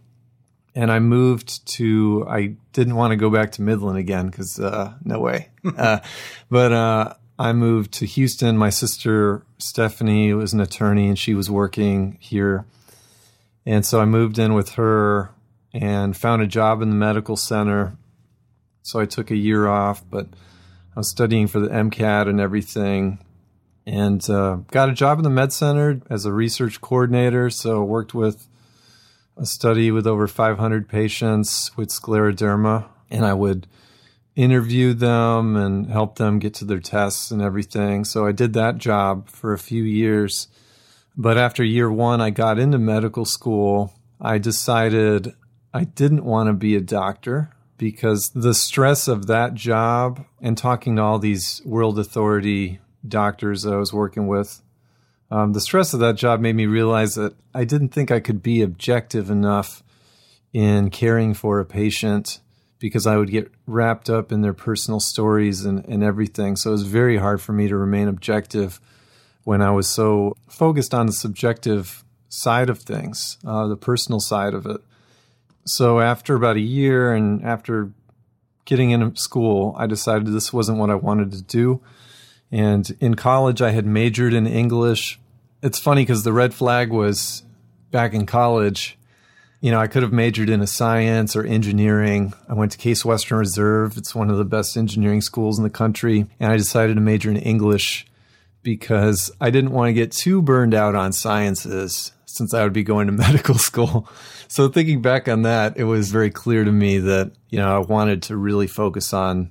And 0.75 0.91
I 0.91 0.99
moved 0.99 1.67
to, 1.75 2.25
I 2.27 2.55
didn't 2.73 2.95
want 2.95 3.11
to 3.11 3.15
go 3.15 3.29
back 3.29 3.51
to 3.53 3.61
Midland 3.61 3.99
again 3.99 4.27
because 4.27 4.59
uh, 4.59 4.93
no 5.03 5.19
way. 5.19 5.49
uh, 5.77 5.99
but 6.49 6.71
uh, 6.71 7.13
I 7.37 7.53
moved 7.53 7.93
to 7.93 8.05
Houston. 8.05 8.57
My 8.57 8.69
sister 8.69 9.43
Stephanie 9.57 10.33
was 10.33 10.53
an 10.53 10.59
attorney 10.59 11.07
and 11.07 11.17
she 11.17 11.33
was 11.33 11.49
working 11.49 12.17
here. 12.19 12.65
And 13.65 13.85
so 13.85 13.99
I 13.99 14.05
moved 14.05 14.37
in 14.37 14.53
with 14.53 14.73
her 14.73 15.31
and 15.73 16.15
found 16.15 16.41
a 16.41 16.47
job 16.47 16.81
in 16.81 16.89
the 16.89 16.95
medical 16.95 17.35
center. 17.35 17.97
So 18.83 18.99
I 18.99 19.05
took 19.05 19.31
a 19.31 19.35
year 19.35 19.67
off, 19.67 20.03
but 20.09 20.27
I 20.95 20.99
was 20.99 21.09
studying 21.09 21.47
for 21.47 21.59
the 21.59 21.69
MCAT 21.69 22.29
and 22.29 22.39
everything 22.39 23.19
and 23.85 24.27
uh, 24.29 24.57
got 24.71 24.89
a 24.89 24.93
job 24.93 25.17
in 25.17 25.23
the 25.23 25.29
med 25.29 25.51
center 25.51 26.01
as 26.09 26.25
a 26.25 26.31
research 26.31 26.81
coordinator. 26.81 27.49
So 27.49 27.83
worked 27.83 28.13
with 28.13 28.47
a 29.37 29.45
study 29.45 29.91
with 29.91 30.05
over 30.05 30.27
500 30.27 30.87
patients 30.87 31.75
with 31.75 31.89
scleroderma, 31.89 32.85
and 33.09 33.25
I 33.25 33.33
would 33.33 33.67
interview 34.35 34.93
them 34.93 35.55
and 35.55 35.89
help 35.91 36.15
them 36.15 36.39
get 36.39 36.53
to 36.55 36.65
their 36.65 36.79
tests 36.79 37.31
and 37.31 37.41
everything. 37.41 38.03
So 38.03 38.25
I 38.25 38.31
did 38.31 38.53
that 38.53 38.77
job 38.77 39.29
for 39.29 39.53
a 39.53 39.59
few 39.59 39.83
years. 39.83 40.47
But 41.15 41.37
after 41.37 41.63
year 41.63 41.91
one, 41.91 42.21
I 42.21 42.31
got 42.31 42.57
into 42.57 42.79
medical 42.79 43.25
school. 43.25 43.93
I 44.19 44.39
decided 44.39 45.33
I 45.73 45.83
didn't 45.83 46.25
want 46.25 46.47
to 46.47 46.53
be 46.53 46.75
a 46.75 46.81
doctor 46.81 47.51
because 47.77 48.31
the 48.33 48.53
stress 48.53 49.07
of 49.07 49.27
that 49.27 49.53
job 49.53 50.25
and 50.41 50.57
talking 50.57 50.95
to 50.95 51.01
all 51.01 51.19
these 51.19 51.61
world 51.65 51.99
authority 51.99 52.79
doctors 53.07 53.63
that 53.63 53.73
I 53.73 53.77
was 53.77 53.93
working 53.93 54.27
with, 54.27 54.61
um, 55.29 55.53
the 55.53 55.61
stress 55.61 55.93
of 55.93 55.99
that 55.99 56.15
job 56.15 56.39
made 56.39 56.55
me 56.55 56.65
realize 56.65 57.15
that 57.15 57.35
I 57.53 57.65
didn't 57.65 57.89
think 57.89 58.11
I 58.11 58.19
could 58.19 58.41
be 58.41 58.61
objective 58.61 59.29
enough 59.29 59.83
in 60.53 60.89
caring 60.89 61.33
for 61.33 61.59
a 61.59 61.65
patient 61.65 62.39
because 62.83 63.07
I 63.07 63.15
would 63.15 63.31
get 63.31 63.49
wrapped 63.65 64.09
up 64.09 64.33
in 64.33 64.41
their 64.41 64.53
personal 64.53 64.99
stories 64.99 65.63
and, 65.63 65.85
and 65.85 66.03
everything. 66.03 66.57
So 66.57 66.71
it 66.71 66.73
was 66.73 66.83
very 66.83 67.15
hard 67.15 67.39
for 67.39 67.53
me 67.53 67.69
to 67.69 67.77
remain 67.77 68.09
objective 68.09 68.81
when 69.45 69.61
I 69.61 69.71
was 69.71 69.87
so 69.87 70.35
focused 70.49 70.93
on 70.93 71.05
the 71.05 71.13
subjective 71.13 72.03
side 72.27 72.69
of 72.69 72.79
things, 72.79 73.37
uh, 73.47 73.67
the 73.67 73.77
personal 73.77 74.19
side 74.19 74.53
of 74.53 74.65
it. 74.65 74.81
So 75.65 76.01
after 76.01 76.35
about 76.35 76.57
a 76.57 76.59
year 76.59 77.13
and 77.13 77.41
after 77.45 77.93
getting 78.65 78.91
into 78.91 79.15
school, 79.15 79.75
I 79.77 79.87
decided 79.87 80.27
this 80.27 80.51
wasn't 80.51 80.77
what 80.77 80.89
I 80.89 80.95
wanted 80.95 81.31
to 81.31 81.41
do. 81.41 81.79
And 82.51 82.97
in 82.99 83.13
college, 83.13 83.61
I 83.61 83.71
had 83.71 83.85
majored 83.85 84.33
in 84.33 84.45
English. 84.45 85.21
It's 85.61 85.79
funny 85.79 86.01
because 86.01 86.23
the 86.23 86.33
red 86.33 86.53
flag 86.53 86.91
was 86.91 87.43
back 87.91 88.13
in 88.13 88.25
college. 88.25 88.97
You 89.63 89.71
know, 89.71 89.79
I 89.79 89.87
could 89.87 90.03
have 90.03 90.11
majored 90.11 90.49
in 90.49 90.59
a 90.59 90.67
science 90.67 91.37
or 91.37 91.45
engineering. 91.45 92.33
I 92.49 92.53
went 92.53 92.73
to 92.73 92.77
Case 92.77 93.05
Western 93.05 93.37
Reserve. 93.37 93.95
It's 93.95 94.13
one 94.13 94.29
of 94.29 94.35
the 94.35 94.43
best 94.43 94.75
engineering 94.75 95.21
schools 95.21 95.57
in 95.57 95.63
the 95.63 95.69
country. 95.69 96.25
And 96.37 96.51
I 96.51 96.57
decided 96.57 96.95
to 96.95 97.01
major 97.01 97.31
in 97.31 97.37
English 97.37 98.05
because 98.61 99.31
I 99.39 99.51
didn't 99.51 99.71
want 99.71 99.87
to 99.87 99.93
get 99.93 100.11
too 100.11 100.41
burned 100.41 100.73
out 100.73 100.95
on 100.95 101.13
sciences 101.13 102.11
since 102.25 102.53
I 102.53 102.63
would 102.63 102.73
be 102.73 102.83
going 102.83 103.07
to 103.07 103.13
medical 103.13 103.55
school. 103.55 104.09
So 104.49 104.67
thinking 104.67 105.01
back 105.01 105.29
on 105.29 105.43
that, 105.43 105.77
it 105.77 105.85
was 105.85 106.11
very 106.11 106.29
clear 106.29 106.65
to 106.65 106.71
me 106.71 106.97
that, 106.99 107.31
you 107.47 107.57
know, 107.57 107.73
I 107.73 107.79
wanted 107.79 108.23
to 108.23 108.35
really 108.35 108.67
focus 108.67 109.13
on 109.13 109.49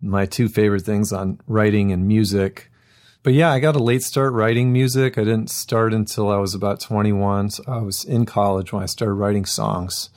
my 0.00 0.24
two 0.24 0.48
favorite 0.48 0.86
things 0.86 1.12
on 1.12 1.38
writing 1.46 1.92
and 1.92 2.08
music. 2.08 2.71
But 3.22 3.34
yeah, 3.34 3.52
I 3.52 3.60
got 3.60 3.76
a 3.76 3.82
late 3.82 4.02
start 4.02 4.32
writing 4.32 4.72
music. 4.72 5.16
I 5.16 5.24
didn't 5.24 5.50
start 5.50 5.94
until 5.94 6.30
I 6.30 6.38
was 6.38 6.54
about 6.54 6.80
21. 6.80 7.50
So 7.50 7.64
I 7.68 7.78
was 7.78 8.04
in 8.04 8.26
college 8.26 8.72
when 8.72 8.82
I 8.82 8.86
started 8.86 9.14
writing 9.14 9.44
songs. 9.44 10.10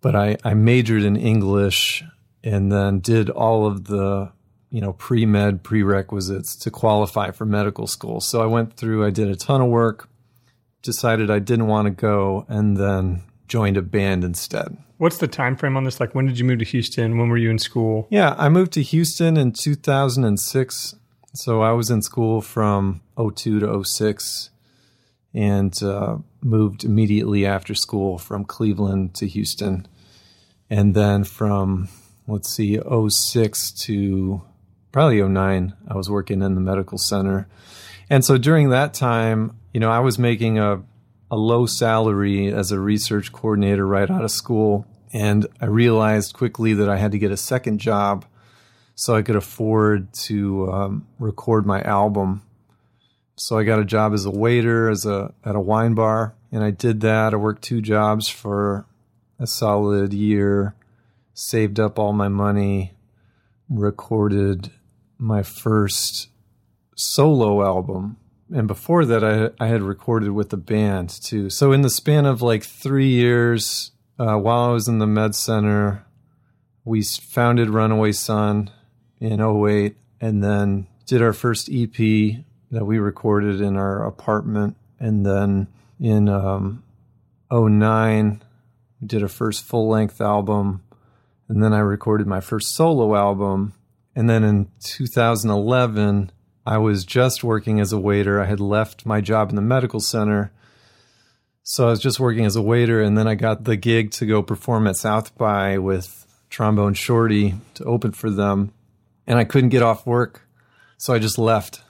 But 0.00 0.14
I, 0.14 0.36
I 0.44 0.54
majored 0.54 1.02
in 1.02 1.16
English 1.16 2.04
and 2.44 2.70
then 2.70 3.00
did 3.00 3.28
all 3.28 3.66
of 3.66 3.84
the 3.84 4.30
you 4.70 4.80
know 4.80 4.92
pre-med 4.92 5.62
prerequisites 5.62 6.54
to 6.56 6.70
qualify 6.70 7.30
for 7.30 7.44
medical 7.44 7.86
school. 7.86 8.20
So 8.20 8.42
I 8.42 8.46
went 8.46 8.76
through 8.76 9.04
I 9.04 9.10
did 9.10 9.28
a 9.28 9.36
ton 9.36 9.60
of 9.60 9.68
work, 9.68 10.08
decided 10.82 11.30
I 11.30 11.40
didn't 11.40 11.66
want 11.66 11.86
to 11.86 11.90
go 11.90 12.46
and 12.48 12.76
then 12.76 13.22
joined 13.48 13.76
a 13.76 13.82
band 13.82 14.22
instead. 14.22 14.76
What's 14.98 15.18
the 15.18 15.28
time 15.28 15.56
frame 15.56 15.76
on 15.76 15.84
this? 15.84 15.98
Like 15.98 16.14
when 16.14 16.26
did 16.26 16.38
you 16.38 16.44
move 16.44 16.60
to 16.60 16.64
Houston? 16.64 17.18
When 17.18 17.28
were 17.28 17.36
you 17.36 17.50
in 17.50 17.58
school? 17.58 18.06
Yeah, 18.10 18.34
I 18.38 18.48
moved 18.48 18.72
to 18.74 18.82
Houston 18.82 19.36
in 19.36 19.52
2006. 19.52 20.94
So 21.36 21.60
I 21.60 21.72
was 21.72 21.90
in 21.90 22.00
school 22.00 22.40
from 22.40 23.02
02 23.18 23.60
to 23.60 23.84
06 23.84 24.48
and 25.34 25.82
uh, 25.82 26.16
moved 26.40 26.82
immediately 26.82 27.44
after 27.44 27.74
school 27.74 28.16
from 28.16 28.46
Cleveland 28.46 29.14
to 29.16 29.28
Houston. 29.28 29.86
And 30.70 30.94
then 30.94 31.24
from, 31.24 31.90
let's 32.26 32.48
see, 32.48 32.80
06 32.80 33.72
to 33.84 34.42
probably 34.92 35.22
09, 35.22 35.74
I 35.86 35.94
was 35.94 36.08
working 36.08 36.40
in 36.40 36.54
the 36.54 36.60
medical 36.62 36.96
center. 36.96 37.48
And 38.08 38.24
so 38.24 38.38
during 38.38 38.70
that 38.70 38.94
time, 38.94 39.58
you 39.74 39.80
know, 39.80 39.90
I 39.90 39.98
was 39.98 40.18
making 40.18 40.58
a, 40.58 40.82
a 41.30 41.36
low 41.36 41.66
salary 41.66 42.50
as 42.50 42.72
a 42.72 42.80
research 42.80 43.30
coordinator 43.30 43.86
right 43.86 44.10
out 44.10 44.24
of 44.24 44.30
school. 44.30 44.86
And 45.12 45.46
I 45.60 45.66
realized 45.66 46.32
quickly 46.32 46.72
that 46.72 46.88
I 46.88 46.96
had 46.96 47.12
to 47.12 47.18
get 47.18 47.30
a 47.30 47.36
second 47.36 47.78
job 47.78 48.24
so 48.96 49.14
I 49.14 49.22
could 49.22 49.36
afford 49.36 50.12
to 50.24 50.72
um, 50.72 51.06
record 51.18 51.66
my 51.66 51.82
album. 51.82 52.42
So 53.36 53.58
I 53.58 53.64
got 53.64 53.78
a 53.78 53.84
job 53.84 54.14
as 54.14 54.24
a 54.24 54.30
waiter 54.30 54.88
as 54.88 55.04
a 55.04 55.34
at 55.44 55.54
a 55.54 55.60
wine 55.60 55.94
bar, 55.94 56.34
and 56.50 56.64
I 56.64 56.70
did 56.70 57.02
that. 57.02 57.34
I 57.34 57.36
worked 57.36 57.62
two 57.62 57.82
jobs 57.82 58.28
for 58.28 58.86
a 59.38 59.46
solid 59.46 60.14
year, 60.14 60.74
saved 61.34 61.78
up 61.78 61.98
all 61.98 62.14
my 62.14 62.28
money, 62.28 62.94
recorded 63.68 64.72
my 65.18 65.42
first 65.42 66.28
solo 66.96 67.62
album. 67.62 68.16
And 68.50 68.66
before 68.66 69.04
that, 69.04 69.22
I, 69.22 69.50
I 69.62 69.68
had 69.68 69.82
recorded 69.82 70.30
with 70.30 70.50
a 70.54 70.56
band 70.56 71.10
too. 71.10 71.50
So, 71.50 71.72
in 71.72 71.82
the 71.82 71.90
span 71.90 72.24
of 72.24 72.40
like 72.40 72.64
three 72.64 73.08
years, 73.08 73.90
uh, 74.18 74.36
while 74.36 74.70
I 74.70 74.72
was 74.72 74.88
in 74.88 74.98
the 74.98 75.06
med 75.06 75.34
center, 75.34 76.06
we 76.82 77.02
founded 77.02 77.68
Runaway 77.68 78.12
Sun 78.12 78.70
in 79.20 79.40
08 79.40 79.96
and 80.20 80.42
then 80.42 80.86
did 81.06 81.22
our 81.22 81.32
first 81.32 81.68
EP 81.72 81.96
that 82.70 82.84
we 82.84 82.98
recorded 82.98 83.60
in 83.60 83.76
our 83.76 84.04
apartment. 84.04 84.76
And 84.98 85.24
then 85.24 85.68
in 86.00 86.28
um, 86.28 86.82
09, 87.50 88.42
we 89.00 89.06
did 89.06 89.22
a 89.22 89.28
first 89.28 89.64
full 89.64 89.88
length 89.88 90.20
album. 90.20 90.82
And 91.48 91.62
then 91.62 91.72
I 91.72 91.78
recorded 91.78 92.26
my 92.26 92.40
first 92.40 92.74
solo 92.74 93.14
album. 93.14 93.74
And 94.14 94.28
then 94.28 94.42
in 94.42 94.68
2011, 94.80 96.32
I 96.64 96.78
was 96.78 97.04
just 97.04 97.44
working 97.44 97.78
as 97.78 97.92
a 97.92 98.00
waiter. 98.00 98.40
I 98.40 98.46
had 98.46 98.60
left 98.60 99.06
my 99.06 99.20
job 99.20 99.50
in 99.50 99.56
the 99.56 99.62
medical 99.62 100.00
center. 100.00 100.50
So 101.62 101.86
I 101.86 101.90
was 101.90 102.00
just 102.00 102.18
working 102.18 102.44
as 102.44 102.56
a 102.56 102.62
waiter. 102.62 103.00
And 103.00 103.16
then 103.16 103.28
I 103.28 103.36
got 103.36 103.64
the 103.64 103.76
gig 103.76 104.10
to 104.12 104.26
go 104.26 104.42
perform 104.42 104.88
at 104.88 104.96
South 104.96 105.36
by 105.38 105.78
with 105.78 106.26
Trombone 106.50 106.94
Shorty 106.94 107.54
to 107.74 107.84
open 107.84 108.12
for 108.12 108.30
them 108.30 108.72
and 109.26 109.38
I 109.38 109.44
couldn't 109.44 109.70
get 109.70 109.82
off 109.82 110.06
work, 110.06 110.46
so 110.98 111.14
I 111.14 111.18
just 111.18 111.38
left. 111.38 111.82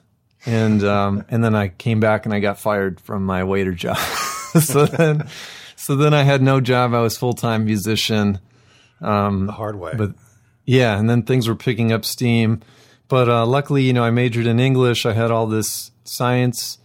And 0.45 0.85
um, 0.85 1.25
and 1.29 1.43
then 1.43 1.55
I 1.55 1.69
came 1.69 2.01
back 2.01 2.25
and 2.25 2.35
I 2.35 2.41
got 2.41 2.59
fired 2.59 3.01
from 3.01 3.25
my 3.25 3.45
waiter 3.45 3.73
job. 3.73 3.97
so 4.61 4.87
then, 4.87 5.29
so 5.75 5.97
then 5.97 6.15
I 6.15 6.23
had 6.23 6.41
no 6.41 6.61
job. 6.61 6.95
I 6.95 7.01
was 7.01 7.17
full 7.17 7.35
time 7.35 7.65
musician. 7.65 8.39
Um, 9.01 9.47
the 9.47 9.53
hard 9.53 9.77
way. 9.77 9.93
But 9.97 10.13
yeah, 10.65 10.99
and 10.99 11.11
then 11.11 11.23
things 11.23 11.49
were 11.49 11.57
picking 11.57 11.93
up 11.93 12.05
steam. 12.05 12.61
But 13.09 13.29
uh, 13.29 13.47
luckily, 13.47 13.83
you 13.83 13.93
know, 13.93 14.05
I 14.05 14.11
majored 14.11 14.47
in 14.47 14.61
English. 14.61 15.05
I 15.05 15.13
had 15.13 15.31
all 15.31 15.47
this 15.47 15.91
science 16.05 16.79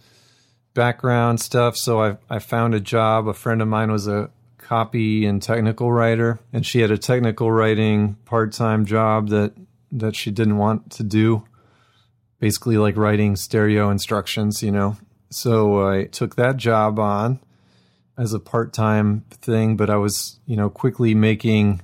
background 0.74 1.40
stuff, 1.40 1.76
so 1.76 2.02
I 2.02 2.16
I 2.28 2.38
found 2.40 2.74
a 2.74 2.80
job. 2.80 3.28
A 3.28 3.34
friend 3.34 3.62
of 3.62 3.68
mine 3.68 3.92
was 3.92 4.08
a 4.08 4.30
copy 4.58 5.26
and 5.26 5.42
technical 5.42 5.92
writer, 5.92 6.40
and 6.52 6.66
she 6.66 6.80
had 6.80 6.90
a 6.90 6.98
technical 6.98 7.50
writing 7.50 8.16
part 8.24 8.52
time 8.52 8.86
job 8.86 9.28
that 9.28 9.52
that 9.92 10.16
she 10.16 10.30
didn't 10.30 10.56
want 10.56 10.90
to 10.92 11.02
do, 11.02 11.44
basically 12.40 12.78
like 12.78 12.96
writing 12.96 13.36
stereo 13.36 13.90
instructions, 13.90 14.62
you 14.62 14.72
know. 14.72 14.96
So 15.30 15.88
I 15.88 16.04
took 16.04 16.36
that 16.36 16.56
job 16.56 16.98
on 16.98 17.40
as 18.18 18.32
a 18.32 18.40
part 18.40 18.72
time 18.72 19.24
thing, 19.30 19.76
but 19.76 19.90
I 19.90 19.96
was, 19.96 20.40
you 20.46 20.56
know, 20.56 20.68
quickly 20.68 21.14
making 21.14 21.82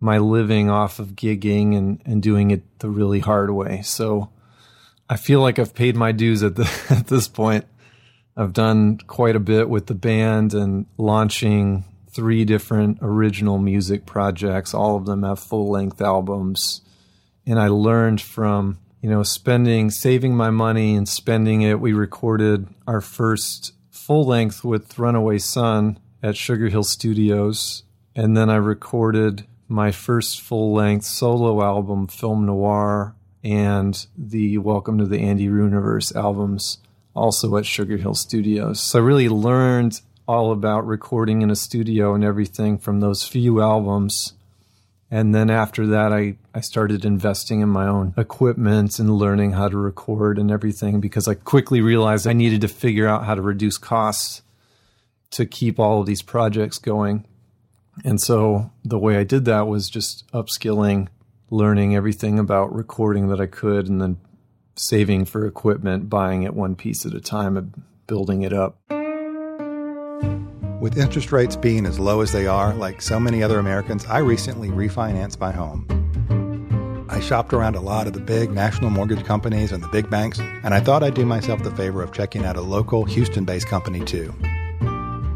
my 0.00 0.18
living 0.18 0.68
off 0.68 0.98
of 0.98 1.14
gigging 1.14 1.76
and, 1.76 2.02
and 2.04 2.22
doing 2.22 2.50
it 2.50 2.62
the 2.80 2.88
really 2.88 3.20
hard 3.20 3.50
way. 3.50 3.82
So 3.82 4.30
I 5.08 5.16
feel 5.16 5.40
like 5.40 5.58
I've 5.58 5.74
paid 5.74 5.94
my 5.96 6.12
dues 6.12 6.42
at 6.42 6.56
the 6.56 6.70
at 6.90 7.08
this 7.08 7.28
point. 7.28 7.66
I've 8.36 8.52
done 8.52 8.98
quite 9.06 9.36
a 9.36 9.40
bit 9.40 9.68
with 9.68 9.86
the 9.86 9.94
band 9.94 10.54
and 10.54 10.86
launching 10.96 11.84
three 12.10 12.44
different 12.44 12.98
original 13.02 13.58
music 13.58 14.06
projects. 14.06 14.72
All 14.72 14.96
of 14.96 15.04
them 15.04 15.22
have 15.22 15.38
full 15.38 15.70
length 15.70 16.00
albums 16.00 16.80
and 17.46 17.58
I 17.58 17.68
learned 17.68 18.20
from 18.20 18.78
you 19.00 19.10
know 19.10 19.22
spending 19.22 19.90
saving 19.90 20.36
my 20.36 20.50
money 20.50 20.94
and 20.94 21.08
spending 21.08 21.62
it. 21.62 21.80
We 21.80 21.92
recorded 21.92 22.68
our 22.86 23.00
first 23.00 23.72
full 23.90 24.24
length 24.24 24.64
with 24.64 24.98
Runaway 24.98 25.38
Sun 25.38 25.98
at 26.22 26.36
Sugar 26.36 26.68
Hill 26.68 26.84
Studios, 26.84 27.82
and 28.14 28.36
then 28.36 28.50
I 28.50 28.56
recorded 28.56 29.46
my 29.68 29.90
first 29.90 30.40
full 30.40 30.72
length 30.72 31.04
solo 31.04 31.62
album, 31.62 32.06
Film 32.06 32.46
Noir, 32.46 33.14
and 33.42 34.06
the 34.16 34.58
Welcome 34.58 34.98
to 34.98 35.06
the 35.06 35.20
Andy 35.20 35.48
Rooniverse 35.48 36.14
albums, 36.14 36.78
also 37.14 37.56
at 37.56 37.66
Sugar 37.66 37.96
Hill 37.96 38.14
Studios. 38.14 38.80
So 38.80 38.98
I 38.98 39.02
really 39.02 39.28
learned 39.28 40.00
all 40.28 40.52
about 40.52 40.86
recording 40.86 41.42
in 41.42 41.50
a 41.50 41.56
studio 41.56 42.14
and 42.14 42.22
everything 42.22 42.78
from 42.78 43.00
those 43.00 43.26
few 43.26 43.60
albums 43.60 44.34
and 45.12 45.34
then 45.34 45.50
after 45.50 45.88
that, 45.88 46.10
I, 46.10 46.36
I 46.54 46.62
started 46.62 47.04
investing 47.04 47.60
in 47.60 47.68
my 47.68 47.86
own 47.86 48.14
equipment 48.16 48.98
and 48.98 49.14
learning 49.14 49.52
how 49.52 49.68
to 49.68 49.76
record 49.76 50.38
and 50.38 50.50
everything 50.50 51.00
because 51.00 51.28
I 51.28 51.34
quickly 51.34 51.82
realized 51.82 52.26
I 52.26 52.32
needed 52.32 52.62
to 52.62 52.68
figure 52.68 53.06
out 53.06 53.26
how 53.26 53.34
to 53.34 53.42
reduce 53.42 53.76
costs 53.76 54.40
to 55.32 55.44
keep 55.44 55.78
all 55.78 56.00
of 56.00 56.06
these 56.06 56.22
projects 56.22 56.78
going. 56.78 57.26
And 58.06 58.22
so 58.22 58.72
the 58.86 58.98
way 58.98 59.18
I 59.18 59.24
did 59.24 59.44
that 59.44 59.66
was 59.66 59.90
just 59.90 60.26
upskilling, 60.32 61.08
learning 61.50 61.94
everything 61.94 62.38
about 62.38 62.74
recording 62.74 63.28
that 63.28 63.40
I 63.40 63.46
could, 63.46 63.88
and 63.88 64.00
then 64.00 64.16
saving 64.76 65.26
for 65.26 65.44
equipment, 65.46 66.08
buying 66.08 66.42
it 66.42 66.54
one 66.54 66.74
piece 66.74 67.04
at 67.04 67.12
a 67.12 67.20
time 67.20 67.58
and 67.58 67.82
building 68.06 68.40
it 68.40 68.54
up. 68.54 68.78
With 70.82 70.98
interest 70.98 71.30
rates 71.30 71.54
being 71.54 71.86
as 71.86 72.00
low 72.00 72.22
as 72.22 72.32
they 72.32 72.48
are, 72.48 72.74
like 72.74 73.00
so 73.00 73.20
many 73.20 73.40
other 73.40 73.60
Americans, 73.60 74.04
I 74.06 74.18
recently 74.18 74.68
refinanced 74.68 75.38
my 75.38 75.52
home. 75.52 75.86
I 77.08 77.20
shopped 77.20 77.52
around 77.52 77.76
a 77.76 77.80
lot 77.80 78.08
of 78.08 78.14
the 78.14 78.20
big 78.20 78.50
national 78.50 78.90
mortgage 78.90 79.24
companies 79.24 79.70
and 79.70 79.80
the 79.80 79.86
big 79.86 80.10
banks, 80.10 80.40
and 80.40 80.74
I 80.74 80.80
thought 80.80 81.04
I'd 81.04 81.14
do 81.14 81.24
myself 81.24 81.62
the 81.62 81.70
favor 81.76 82.02
of 82.02 82.10
checking 82.10 82.44
out 82.44 82.56
a 82.56 82.62
local 82.62 83.04
Houston 83.04 83.44
based 83.44 83.68
company 83.68 84.04
too. 84.04 84.34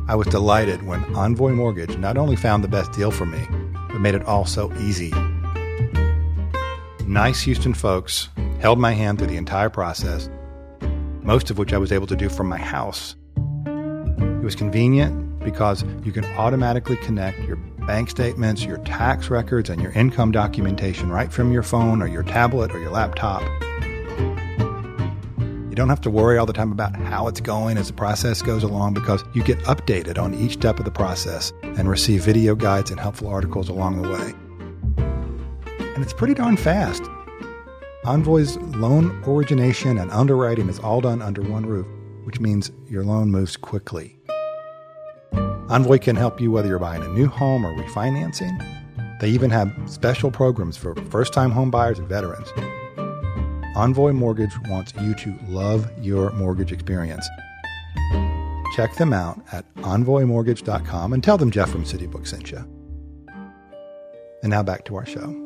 I 0.09 0.17
was 0.17 0.27
delighted 0.27 0.83
when 0.83 1.05
Envoy 1.15 1.53
Mortgage 1.53 1.97
not 1.97 2.19
only 2.19 2.35
found 2.35 2.65
the 2.65 2.69
best 2.69 2.91
deal 2.91 3.13
for 3.13 3.25
me, 3.25 3.47
but 3.73 4.01
made 4.01 4.17
it 4.17 4.25
all 4.25 4.47
so 4.47 4.75
easy. 4.79 5.13
Nice 7.07 7.43
Houston 7.43 7.73
folks 7.73 8.31
held 8.59 8.81
my 8.81 8.95
hand 8.95 9.19
through 9.19 9.29
the 9.29 9.37
entire 9.37 9.71
process, 9.71 10.29
most 11.23 11.51
of 11.51 11.59
which 11.59 11.73
I 11.73 11.79
was 11.79 11.93
able 11.93 12.09
to 12.09 12.17
do 12.17 12.29
from 12.29 12.49
my 12.49 12.59
house. 12.59 13.15
It 13.65 14.43
was 14.43 14.57
convenient 14.57 15.26
because 15.47 15.85
you 16.03 16.11
can 16.11 16.25
automatically 16.37 16.97
connect 16.97 17.39
your 17.45 17.55
bank 17.87 18.11
statements, 18.11 18.65
your 18.65 18.79
tax 18.79 19.31
records, 19.31 19.71
and 19.71 19.81
your 19.81 19.93
income 19.93 20.33
documentation 20.33 21.09
right 21.09 21.33
from 21.33 21.53
your 21.53 21.63
phone 21.63 22.03
or 22.03 22.09
your 22.09 22.25
tablet 22.25 22.75
or 22.75 22.81
your 22.81 22.91
laptop. 22.91 23.43
You 25.39 25.77
don't 25.77 25.89
have 25.89 26.01
to 26.01 26.11
worry 26.11 26.37
all 26.37 26.47
the 26.47 26.53
time 26.53 26.73
about 26.73 26.97
how 26.97 27.29
it's 27.29 27.41
going 27.41 27.79
as 27.79 27.87
the 27.87 27.93
process 27.93 28.43
goes 28.43 28.65
along 28.65 28.95
because 28.95 29.23
you 29.35 29.45
get 29.45 29.59
updated 29.61 30.19
on 30.19 30.35
each 30.35 30.55
step 30.55 30.81
of 30.81 30.85
the 30.85 30.91
process 30.91 31.53
and 31.63 31.89
receive 31.89 32.25
video 32.25 32.57
guides 32.57 32.91
and 32.91 32.99
helpful 32.99 33.29
articles 33.29 33.69
along 33.69 34.03
the 34.03 34.09
way. 34.09 34.35
And 35.95 36.03
it's 36.03 36.13
pretty 36.13 36.35
darn 36.35 36.57
fast. 36.57 37.05
Envoy's 38.05 38.57
loan 38.57 39.23
origination 39.29 39.97
and 39.99 40.11
underwriting 40.11 40.69
is 40.69 40.81
all 40.81 41.01
done 41.01 41.23
under 41.23 41.43
one 41.43 41.67
roof, 41.67 41.87
which 42.25 42.41
means 42.41 42.73
your 42.89 43.05
loan 43.05 43.31
moves 43.31 43.57
quickly. 43.57 44.16
Envoy 45.69 45.99
can 45.99 46.17
help 46.17 46.41
you 46.41 46.53
whether 46.53 46.69
you're 46.69 46.79
buying 46.79 47.03
a 47.03 47.09
new 47.09 47.27
home 47.27 47.67
or 47.67 47.75
refinancing. 47.75 48.57
They 49.21 49.29
even 49.31 49.51
have 49.51 49.73
special 49.87 50.31
programs 50.31 50.77
for 50.77 50.95
first 51.11 51.33
time 51.33 51.51
home 51.51 51.71
buyers 51.71 51.99
and 51.99 52.09
veterans. 52.09 52.49
Envoy 53.75 54.13
Mortgage 54.13 54.55
wants 54.69 54.95
you 55.01 55.15
to 55.15 55.35
love 55.49 55.91
your 56.01 56.31
mortgage 56.33 56.73
experience. 56.73 57.29
Check 58.75 58.95
them 58.95 59.13
out 59.13 59.41
at 59.53 59.73
envoymortgage.com 59.77 61.13
and 61.13 61.23
tell 61.23 61.37
them 61.37 61.51
Jeff 61.51 61.71
from 61.71 61.85
City 61.85 62.07
Book 62.07 62.27
sent 62.27 62.51
you. 62.51 62.59
And 64.43 64.51
now 64.51 64.63
back 64.63 64.85
to 64.87 64.97
our 64.97 65.07
show. 65.07 65.46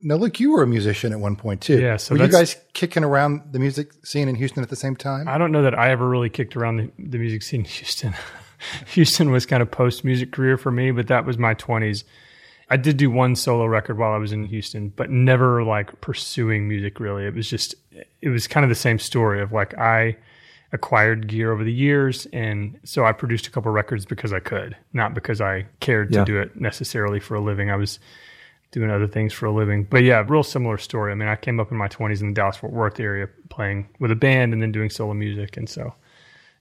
Now, 0.00 0.14
look, 0.14 0.38
you 0.38 0.52
were 0.52 0.62
a 0.62 0.66
musician 0.66 1.12
at 1.12 1.18
one 1.20 1.34
point 1.34 1.60
too. 1.60 1.80
Yeah, 1.80 1.96
so 1.96 2.14
were 2.14 2.22
you 2.24 2.28
guys 2.30 2.56
kicking 2.72 3.02
around 3.02 3.52
the 3.52 3.58
music 3.58 3.92
scene 4.06 4.28
in 4.28 4.36
Houston 4.36 4.62
at 4.62 4.68
the 4.68 4.76
same 4.76 4.94
time? 4.94 5.26
I 5.28 5.38
don't 5.38 5.50
know 5.50 5.62
that 5.62 5.76
I 5.76 5.90
ever 5.90 6.08
really 6.08 6.30
kicked 6.30 6.56
around 6.56 6.76
the, 6.76 6.90
the 6.98 7.18
music 7.18 7.42
scene 7.42 7.60
in 7.60 7.66
Houston. 7.66 8.14
Houston 8.94 9.30
was 9.30 9.46
kind 9.46 9.62
of 9.62 9.70
post 9.70 10.04
music 10.04 10.30
career 10.32 10.56
for 10.56 10.70
me, 10.70 10.90
but 10.92 11.08
that 11.08 11.24
was 11.24 11.36
my 11.38 11.54
20s. 11.54 12.04
I 12.70 12.76
did 12.76 12.96
do 12.96 13.10
one 13.10 13.34
solo 13.34 13.64
record 13.66 13.98
while 13.98 14.12
I 14.12 14.18
was 14.18 14.30
in 14.30 14.44
Houston, 14.44 14.90
but 14.90 15.10
never 15.10 15.64
like 15.64 16.00
pursuing 16.00 16.68
music 16.68 17.00
really. 17.00 17.24
It 17.24 17.34
was 17.34 17.48
just, 17.48 17.74
it 18.20 18.28
was 18.28 18.46
kind 18.46 18.62
of 18.64 18.68
the 18.68 18.74
same 18.76 18.98
story 18.98 19.40
of 19.40 19.52
like 19.52 19.76
I 19.78 20.16
acquired 20.72 21.28
gear 21.28 21.50
over 21.50 21.64
the 21.64 21.72
years. 21.72 22.26
And 22.32 22.78
so 22.84 23.04
I 23.04 23.12
produced 23.12 23.46
a 23.46 23.50
couple 23.50 23.72
records 23.72 24.04
because 24.04 24.32
I 24.34 24.40
could, 24.40 24.76
not 24.92 25.14
because 25.14 25.40
I 25.40 25.66
cared 25.80 26.12
Yeah. 26.12 26.20
to 26.20 26.24
do 26.24 26.38
it 26.40 26.60
necessarily 26.60 27.20
for 27.20 27.36
a 27.36 27.40
living. 27.40 27.70
I 27.70 27.76
was 27.76 27.98
doing 28.70 28.90
other 28.90 29.06
things 29.06 29.32
for 29.32 29.46
a 29.46 29.52
living. 29.52 29.84
But 29.84 30.02
yeah, 30.04 30.24
real 30.26 30.42
similar 30.42 30.76
story. 30.78 31.12
I 31.12 31.14
mean, 31.14 31.28
I 31.28 31.36
came 31.36 31.58
up 31.60 31.70
in 31.70 31.76
my 31.78 31.88
20s 31.88 32.20
in 32.20 32.28
the 32.28 32.34
Dallas 32.34 32.56
Fort 32.56 32.72
Worth 32.72 33.00
area 33.00 33.26
playing 33.48 33.88
with 33.98 34.10
a 34.10 34.16
band 34.16 34.52
and 34.52 34.60
then 34.62 34.72
doing 34.72 34.90
solo 34.90 35.14
music. 35.14 35.56
And 35.56 35.68
so 35.68 35.94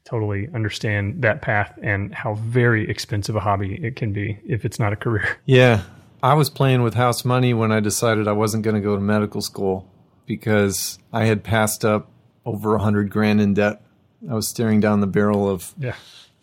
totally 0.05 0.47
understand 0.55 1.21
that 1.21 1.41
path 1.41 1.77
and 1.83 2.13
how 2.13 2.35
very 2.35 2.89
expensive 2.89 3.35
a 3.35 3.41
hobby 3.41 3.75
it 3.83 3.97
can 3.97 4.13
be 4.13 4.39
if 4.45 4.63
it's 4.63 4.79
not 4.79 4.93
a 4.93 4.95
career. 4.95 5.37
Yeah. 5.45 5.81
I 6.23 6.33
was 6.33 6.49
playing 6.49 6.81
with 6.81 6.95
house 6.95 7.23
money 7.25 7.53
when 7.53 7.71
I 7.71 7.79
decided 7.79 8.27
I 8.27 8.31
wasn't 8.31 8.63
going 8.63 8.75
to 8.75 8.81
go 8.81 8.95
to 8.95 9.01
medical 9.01 9.39
school 9.41 9.87
because 10.25 10.97
I 11.13 11.25
had 11.25 11.43
passed 11.43 11.85
up 11.85 12.09
over 12.45 12.73
a 12.75 12.79
hundred 12.79 13.09
grand 13.11 13.39
in 13.39 13.53
debt. 13.53 13.81
I 14.29 14.33
was 14.33 14.47
staring 14.47 14.79
down 14.79 14.99
the 15.01 15.07
barrel 15.07 15.47
of 15.47 15.75
Yeah. 15.77 15.93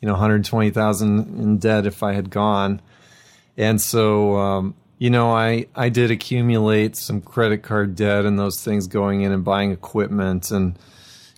you 0.00 0.06
know 0.06 0.12
120,000 0.12 1.40
in 1.40 1.58
debt 1.58 1.86
if 1.86 2.02
I 2.02 2.12
had 2.12 2.30
gone. 2.30 2.80
And 3.56 3.80
so 3.80 4.36
um, 4.36 4.74
you 4.98 5.10
know, 5.10 5.32
I 5.32 5.66
I 5.74 5.88
did 5.88 6.10
accumulate 6.10 6.96
some 6.96 7.20
credit 7.20 7.62
card 7.62 7.96
debt 7.96 8.24
and 8.24 8.38
those 8.38 8.62
things 8.62 8.86
going 8.86 9.22
in 9.22 9.32
and 9.32 9.44
buying 9.44 9.72
equipment 9.72 10.50
and 10.50 10.78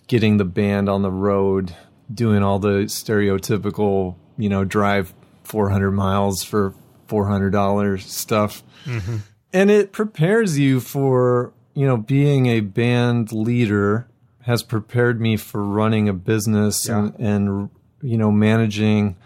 getting 0.07 0.37
the 0.37 0.45
band 0.45 0.89
on 0.89 1.01
the 1.01 1.11
road, 1.11 1.75
doing 2.13 2.43
all 2.43 2.59
the 2.59 2.85
stereotypical, 2.85 4.15
you 4.37 4.49
know, 4.49 4.63
drive 4.63 5.13
400 5.43 5.91
miles 5.91 6.43
for 6.43 6.73
$400 7.07 8.01
stuff. 8.01 8.63
Mm-hmm. 8.85 9.17
And 9.53 9.71
it 9.71 9.91
prepares 9.91 10.59
you 10.59 10.79
for, 10.79 11.53
you 11.73 11.87
know, 11.87 11.97
being 11.97 12.47
a 12.47 12.59
band 12.59 13.31
leader 13.31 14.07
has 14.41 14.63
prepared 14.63 15.19
me 15.19 15.35
for 15.35 15.63
running 15.63 16.07
a 16.07 16.13
business 16.13 16.87
and, 16.87 17.13
and, 17.19 17.69
you 18.01 18.17
know, 18.17 18.31
managing 18.31 19.17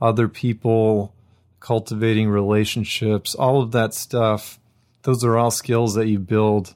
other 0.00 0.28
people, 0.28 1.12
cultivating 1.60 2.28
relationships, 2.28 3.34
all 3.34 3.60
of 3.60 3.72
that 3.72 3.94
stuff. 3.94 4.58
Those 5.02 5.24
are 5.24 5.36
all 5.36 5.50
skills 5.50 5.94
that 5.94 6.06
you 6.06 6.18
build 6.18 6.74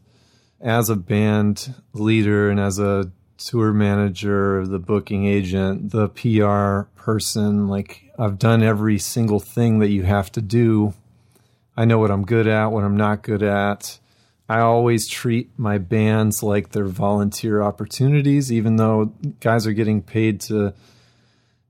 as 0.61 0.89
a 0.89 0.97
band 0.97 1.75
leader 1.93 2.49
and 2.51 2.61
as 2.61 2.79
a 2.79 3.11
tour 3.37 3.73
manager, 3.73 4.67
the 4.67 4.79
booking 4.79 5.27
agent, 5.27 5.91
the 5.91 6.09
PR 6.09 6.89
person. 7.01 7.69
Like, 7.69 8.13
I've 8.19 8.39
done 8.39 8.63
every 8.63 8.99
single 8.99 9.41
thing 9.41 9.81
that 9.81 9.91
you 9.91 10.05
have 10.05 10.31
to 10.33 10.41
do. 10.41 10.95
I 11.77 11.85
know 11.85 11.99
what 11.99 12.11
I'm 12.11 12.25
good 12.25 12.47
at, 12.47 12.67
what 12.67 12.85
I'm 12.85 12.97
not 12.97 13.23
good 13.23 13.43
at. 13.43 13.99
I 14.49 14.61
always 14.61 15.09
treat 15.09 15.51
my 15.57 15.79
bands 15.79 16.43
like 16.43 16.71
they're 16.71 16.85
volunteer 16.85 17.63
opportunities, 17.63 18.53
even 18.53 18.77
though 18.77 19.07
guys 19.41 19.67
are 19.67 19.73
getting 19.73 20.03
paid 20.03 20.41
to 20.43 20.75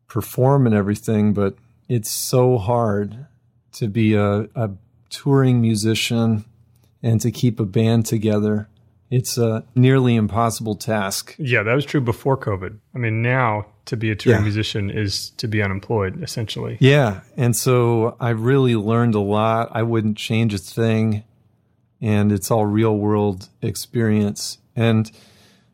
perform 0.09 0.67
and 0.67 0.75
everything. 0.75 1.33
But 1.33 1.55
it's 1.95 2.11
so 2.11 2.57
hard 2.59 3.27
to 3.73 3.87
be 3.89 4.15
a, 4.15 4.49
a 4.55 4.71
touring 5.11 5.61
musician 5.61 6.45
and 7.03 7.21
to 7.21 7.31
keep 7.31 7.61
a 7.61 7.67
band 7.67 8.07
together. 8.07 8.69
It's 9.11 9.37
a 9.37 9.65
nearly 9.75 10.15
impossible 10.17 10.75
task. 10.77 11.35
Yeah, 11.39 11.63
that 11.65 11.75
was 11.75 11.85
true 11.85 12.01
before 12.01 12.39
COVID. 12.39 12.79
I 12.95 12.99
mean, 12.99 13.21
now 13.21 13.67
to 13.85 13.97
be 13.97 14.11
a 14.11 14.15
touring 14.17 14.39
Yeah. 14.41 14.45
musician 14.45 14.91
is 14.91 15.31
to 15.37 15.49
be 15.49 15.63
unemployed, 15.63 16.23
essentially. 16.23 16.79
Yeah. 16.81 17.21
And 17.37 17.55
so 17.55 18.17
I 18.19 18.31
really 18.31 18.75
learned 18.77 19.15
a 19.15 19.21
lot. 19.21 19.69
I 19.73 19.83
wouldn't 19.83 20.17
change 20.17 20.55
a 20.55 20.59
thing. 20.59 21.25
And 22.01 22.33
it's 22.33 22.51
all 22.51 22.65
real 22.65 22.97
world 22.97 23.49
experience. 23.61 24.59
And 24.75 25.11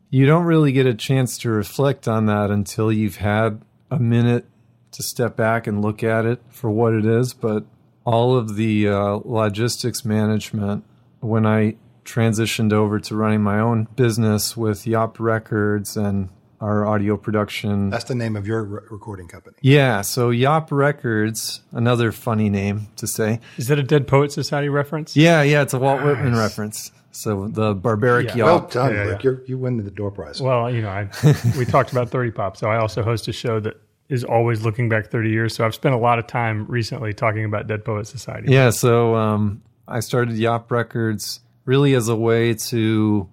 you 0.09 0.25
don't 0.25 0.43
really 0.45 0.73
get 0.73 0.85
a 0.85 0.93
chance 0.93 1.37
to 1.39 1.49
reflect 1.49 2.07
on 2.09 2.25
that 2.25 2.51
until 2.51 2.91
you've 2.91 3.17
had 3.17 3.61
a 3.89 3.99
minute 3.99 4.45
to 4.91 5.03
step 5.03 5.35
back 5.35 5.67
and 5.67 5.81
look 5.81 6.03
at 6.03 6.25
it 6.25 6.41
for 6.49 6.69
what 6.69 6.93
it 6.93 7.05
is. 7.05 7.33
But 7.33 7.65
all 8.05 8.35
of 8.35 8.55
the 8.55 8.87
uh, 8.87 9.19
logistics 9.23 10.03
management, 10.05 10.83
when 11.19 11.45
I 11.45 11.75
transitioned 12.05 12.73
over 12.73 12.99
to 12.99 13.15
running 13.15 13.41
my 13.41 13.59
own 13.59 13.87
business 13.95 14.57
with 14.57 14.87
Yop 14.87 15.19
Records 15.19 15.95
and 15.95 16.29
our 16.59 16.85
audio 16.85 17.15
production 17.15 17.89
That's 17.89 18.03
the 18.05 18.15
name 18.15 18.35
of 18.35 18.45
your 18.45 18.63
re- 18.63 18.81
recording 18.89 19.27
company. 19.29 19.55
yeah, 19.61 20.01
so 20.01 20.29
Yop 20.29 20.71
Records, 20.73 21.61
another 21.71 22.11
funny 22.11 22.49
name 22.49 22.87
to 22.97 23.07
say. 23.07 23.39
Is 23.57 23.67
that 23.67 23.79
a 23.79 23.83
Dead 23.83 24.07
Poet 24.07 24.31
Society 24.33 24.67
reference? 24.67 25.15
Yeah, 25.15 25.41
yeah, 25.43 25.61
it's 25.61 25.73
a 25.73 25.79
Walt 25.79 26.01
Whitman 26.03 26.35
reference. 26.35 26.91
So 27.11 27.47
the 27.47 27.73
barbaric 27.73 28.35
Yeah. 28.35 28.43
Well 28.45 28.55
Yop. 28.55 28.71
done, 28.71 28.93
Yeah, 28.93 29.03
Luke. 29.05 29.11
yeah. 29.13 29.23
You're, 29.23 29.41
you 29.45 29.57
win 29.57 29.77
the 29.77 29.89
door 29.91 30.11
prize. 30.11 30.41
Well, 30.41 30.69
you 30.73 30.81
know, 30.81 30.89
I, 30.89 31.09
we 31.57 31.63
talked 31.65 31.91
about 31.93 32.09
30 32.09 32.31
Pop, 32.31 32.57
so 32.57 32.67
I 32.69 32.77
also 32.77 33.03
host 33.03 33.27
a 33.29 33.33
show 33.33 33.59
that 33.61 33.79
is 34.09 34.23
always 34.23 34.63
looking 34.63 34.89
back 34.89 35.11
30 35.11 35.29
years. 35.29 35.55
So 35.55 35.65
I've 35.65 35.75
spent 35.75 35.93
a 35.93 35.97
lot 35.97 36.19
of 36.19 36.27
time 36.27 36.65
recently 36.67 37.13
talking 37.13 37.45
about 37.45 37.67
Dead 37.67 37.85
Poet 37.85 38.07
Society. 38.07 38.51
yeah, 38.51 38.71
so 38.71 39.15
um, 39.15 39.61
I 39.87 39.99
started 39.99 40.35
Yop 40.35 40.71
Records 40.71 41.39
really 41.65 41.93
as 41.93 42.07
a 42.07 42.15
way 42.15 42.55
to, 42.55 43.29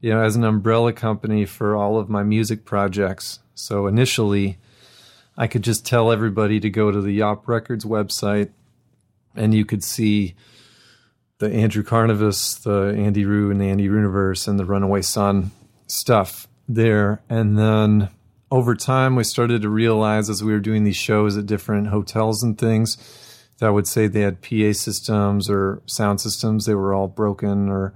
you 0.00 0.10
know, 0.10 0.22
as 0.22 0.36
an 0.36 0.44
umbrella 0.44 0.92
company 0.92 1.46
for 1.46 1.74
all 1.74 1.98
of 1.98 2.10
my 2.10 2.22
music 2.22 2.66
projects. 2.66 3.40
So 3.54 3.86
initially, 3.86 4.58
I 5.36 5.46
could 5.46 5.62
just 5.62 5.86
tell 5.86 6.12
everybody 6.12 6.60
to 6.60 6.68
go 6.68 6.90
to 6.90 7.00
the 7.00 7.12
Yop 7.12 7.48
Records 7.48 7.86
website 7.86 8.50
and 9.34 9.54
you 9.54 9.64
could 9.64 9.82
see 9.82 10.34
the 11.38 11.50
Andrew 11.50 11.82
Karnavas, 11.82 12.62
the 12.62 12.94
Andy 13.00 13.24
Roo 13.24 13.50
and 13.50 13.58
the 13.58 13.64
Andy 13.64 13.88
Rooniverse 13.88 14.46
and 14.46 14.58
the 14.58 14.66
Runaway 14.66 15.00
Sun 15.00 15.50
stuff 15.86 16.46
there. 16.68 17.22
And 17.30 17.58
then 17.58 18.10
over 18.50 18.74
time, 18.74 19.14
we 19.14 19.24
started 19.24 19.62
to 19.62 19.68
realize 19.68 20.28
as 20.28 20.42
we 20.42 20.52
were 20.52 20.60
doing 20.60 20.84
these 20.84 20.96
shows 20.96 21.36
at 21.36 21.46
different 21.46 21.88
hotels 21.88 22.42
and 22.42 22.58
things 22.58 22.96
that 23.58 23.72
would 23.72 23.86
say 23.86 24.06
they 24.06 24.22
had 24.22 24.42
PA 24.42 24.72
systems 24.72 25.48
or 25.48 25.82
sound 25.86 26.20
systems. 26.20 26.66
They 26.66 26.74
were 26.74 26.92
all 26.92 27.08
broken 27.08 27.68
or, 27.68 27.94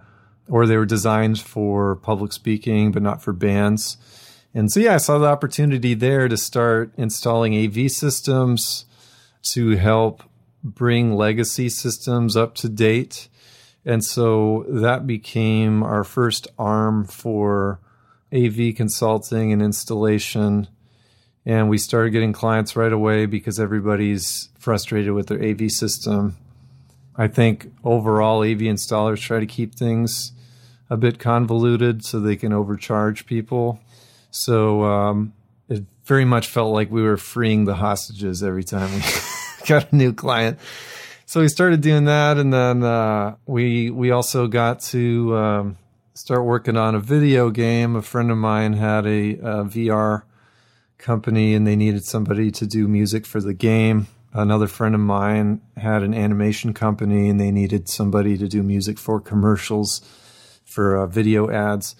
or 0.48 0.66
they 0.66 0.76
were 0.76 0.86
designed 0.86 1.40
for 1.40 1.96
public 1.96 2.32
speaking, 2.32 2.92
but 2.92 3.02
not 3.02 3.22
for 3.22 3.32
bands. 3.32 3.96
And 4.54 4.70
so, 4.70 4.78
yeah, 4.78 4.94
I 4.94 4.98
saw 4.98 5.18
the 5.18 5.26
opportunity 5.26 5.94
there 5.94 6.28
to 6.28 6.36
start 6.36 6.92
installing 6.96 7.56
AV 7.56 7.90
systems 7.90 8.84
to 9.42 9.70
help 9.76 10.22
bring 10.62 11.14
legacy 11.14 11.68
systems 11.68 12.36
up 12.36 12.54
to 12.56 12.68
date. 12.68 13.28
And 13.84 14.04
so 14.04 14.64
that 14.68 15.06
became 15.06 15.82
our 15.82 16.04
first 16.04 16.46
arm 16.58 17.04
for 17.04 17.80
AV 18.34 18.74
consulting 18.74 19.52
and 19.52 19.62
installation. 19.62 20.68
And 21.46 21.68
we 21.68 21.78
started 21.78 22.10
getting 22.10 22.32
clients 22.32 22.74
right 22.74 22.92
away 22.92 23.26
because 23.26 23.60
everybody's 23.60 24.48
frustrated 24.58 25.12
with 25.12 25.28
their 25.28 25.42
AV 25.42 25.70
system. 25.70 26.36
I 27.16 27.28
think 27.28 27.72
overall, 27.84 28.42
AV 28.42 28.60
installers 28.60 29.20
try 29.20 29.40
to 29.40 29.46
keep 29.46 29.74
things 29.74 30.32
a 30.90 30.96
bit 30.96 31.18
convoluted 31.18 32.04
so 32.04 32.18
they 32.18 32.36
can 32.36 32.52
overcharge 32.52 33.26
people. 33.26 33.80
So 34.30 34.82
um, 34.84 35.32
it 35.68 35.84
very 36.04 36.24
much 36.24 36.48
felt 36.48 36.72
like 36.72 36.90
we 36.90 37.02
were 37.02 37.16
freeing 37.16 37.66
the 37.66 37.74
hostages 37.74 38.42
every 38.42 38.64
time 38.64 38.92
we 38.92 39.02
got 39.66 39.92
a 39.92 39.96
new 39.96 40.12
client. 40.12 40.58
So 41.26 41.40
we 41.40 41.48
started 41.48 41.80
doing 41.80 42.04
that, 42.04 42.36
and 42.36 42.52
then 42.52 42.82
uh, 42.82 43.36
we 43.46 43.90
we 43.90 44.10
also 44.10 44.46
got 44.46 44.80
to 44.80 45.36
um, 45.36 45.78
start 46.14 46.44
working 46.44 46.76
on 46.76 46.94
a 46.94 47.00
video 47.00 47.50
game. 47.50 47.96
A 47.96 48.02
friend 48.02 48.30
of 48.30 48.38
mine 48.38 48.74
had 48.74 49.06
a, 49.06 49.32
a 49.34 49.64
VR 49.64 50.22
company, 50.96 51.54
and 51.54 51.66
they 51.66 51.76
needed 51.76 52.04
somebody 52.04 52.50
to 52.52 52.66
do 52.66 52.88
music 52.88 53.26
for 53.26 53.40
the 53.40 53.54
game. 53.54 54.06
Another 54.32 54.66
friend 54.66 54.94
of 54.94 55.00
mine 55.00 55.60
had 55.76 56.02
an 56.02 56.14
animation 56.14 56.72
company, 56.72 57.28
and 57.28 57.40
they 57.40 57.50
needed 57.50 57.88
somebody 57.88 58.38
to 58.38 58.48
do 58.48 58.62
music 58.62 58.98
for 58.98 59.20
commercials 59.20 60.00
for 60.64 60.96
uh, 60.96 61.06
video 61.06 61.50
ads. 61.50 61.94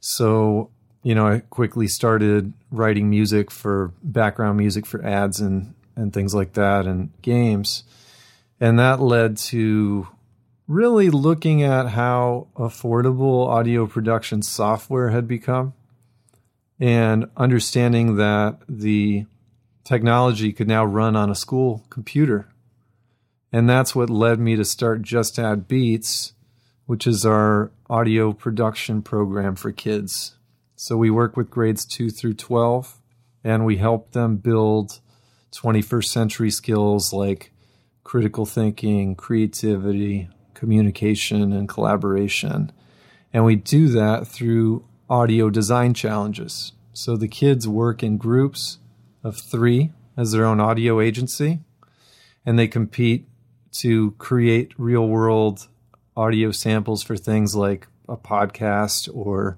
So 0.00 0.70
you 1.02 1.14
know, 1.14 1.26
I 1.26 1.38
quickly 1.38 1.86
started 1.86 2.52
writing 2.70 3.08
music 3.08 3.50
for 3.50 3.92
background 4.02 4.58
music 4.58 4.84
for 4.84 5.04
ads 5.04 5.40
and 5.40 5.74
and 5.96 6.12
things 6.12 6.34
like 6.34 6.52
that 6.52 6.86
and 6.86 7.10
games. 7.22 7.82
And 8.60 8.78
that 8.78 9.00
led 9.00 9.36
to 9.38 10.06
really 10.68 11.08
looking 11.08 11.62
at 11.62 11.88
how 11.88 12.46
affordable 12.54 13.48
audio 13.48 13.86
production 13.86 14.42
software 14.42 15.08
had 15.08 15.26
become 15.26 15.72
and 16.78 17.24
understanding 17.38 18.16
that 18.16 18.58
the 18.68 19.24
technology 19.82 20.52
could 20.52 20.68
now 20.68 20.84
run 20.84 21.16
on 21.16 21.30
a 21.30 21.34
school 21.34 21.82
computer. 21.88 22.46
And 23.50 23.68
that's 23.68 23.96
what 23.96 24.10
led 24.10 24.38
me 24.38 24.56
to 24.56 24.64
start 24.64 25.00
Just 25.00 25.38
Add 25.38 25.66
Beats, 25.66 26.34
which 26.84 27.06
is 27.06 27.24
our 27.24 27.72
audio 27.88 28.34
production 28.34 29.00
program 29.00 29.56
for 29.56 29.72
kids. 29.72 30.36
So 30.76 30.98
we 30.98 31.10
work 31.10 31.34
with 31.34 31.50
grades 31.50 31.86
2 31.86 32.10
through 32.10 32.34
12 32.34 32.94
and 33.42 33.64
we 33.64 33.78
help 33.78 34.12
them 34.12 34.36
build 34.36 35.00
21st 35.52 36.04
century 36.04 36.50
skills 36.50 37.14
like 37.14 37.52
critical 38.04 38.44
thinking, 38.44 39.14
creativity, 39.14 40.28
communication, 40.58 41.52
and 41.52 41.68
collaboration. 41.68 42.72
And 43.32 43.44
we 43.44 43.54
do 43.54 43.86
that 43.88 44.26
through 44.26 44.84
audio 45.08 45.50
design 45.50 45.94
challenges. 45.94 46.72
So 46.92 47.16
the 47.16 47.28
kids 47.28 47.68
work 47.68 48.02
in 48.02 48.18
groups 48.18 48.78
of 49.22 49.36
three 49.38 49.92
as 50.16 50.32
their 50.32 50.44
own 50.44 50.58
audio 50.58 51.00
agency, 51.00 51.60
and 52.44 52.58
they 52.58 52.66
compete 52.66 53.28
to 53.70 54.10
create 54.18 54.72
real 54.76 55.06
world 55.06 55.68
audio 56.16 56.50
samples 56.50 57.04
for 57.04 57.16
things 57.16 57.54
like 57.54 57.86
a 58.08 58.16
podcast 58.16 59.08
or 59.14 59.56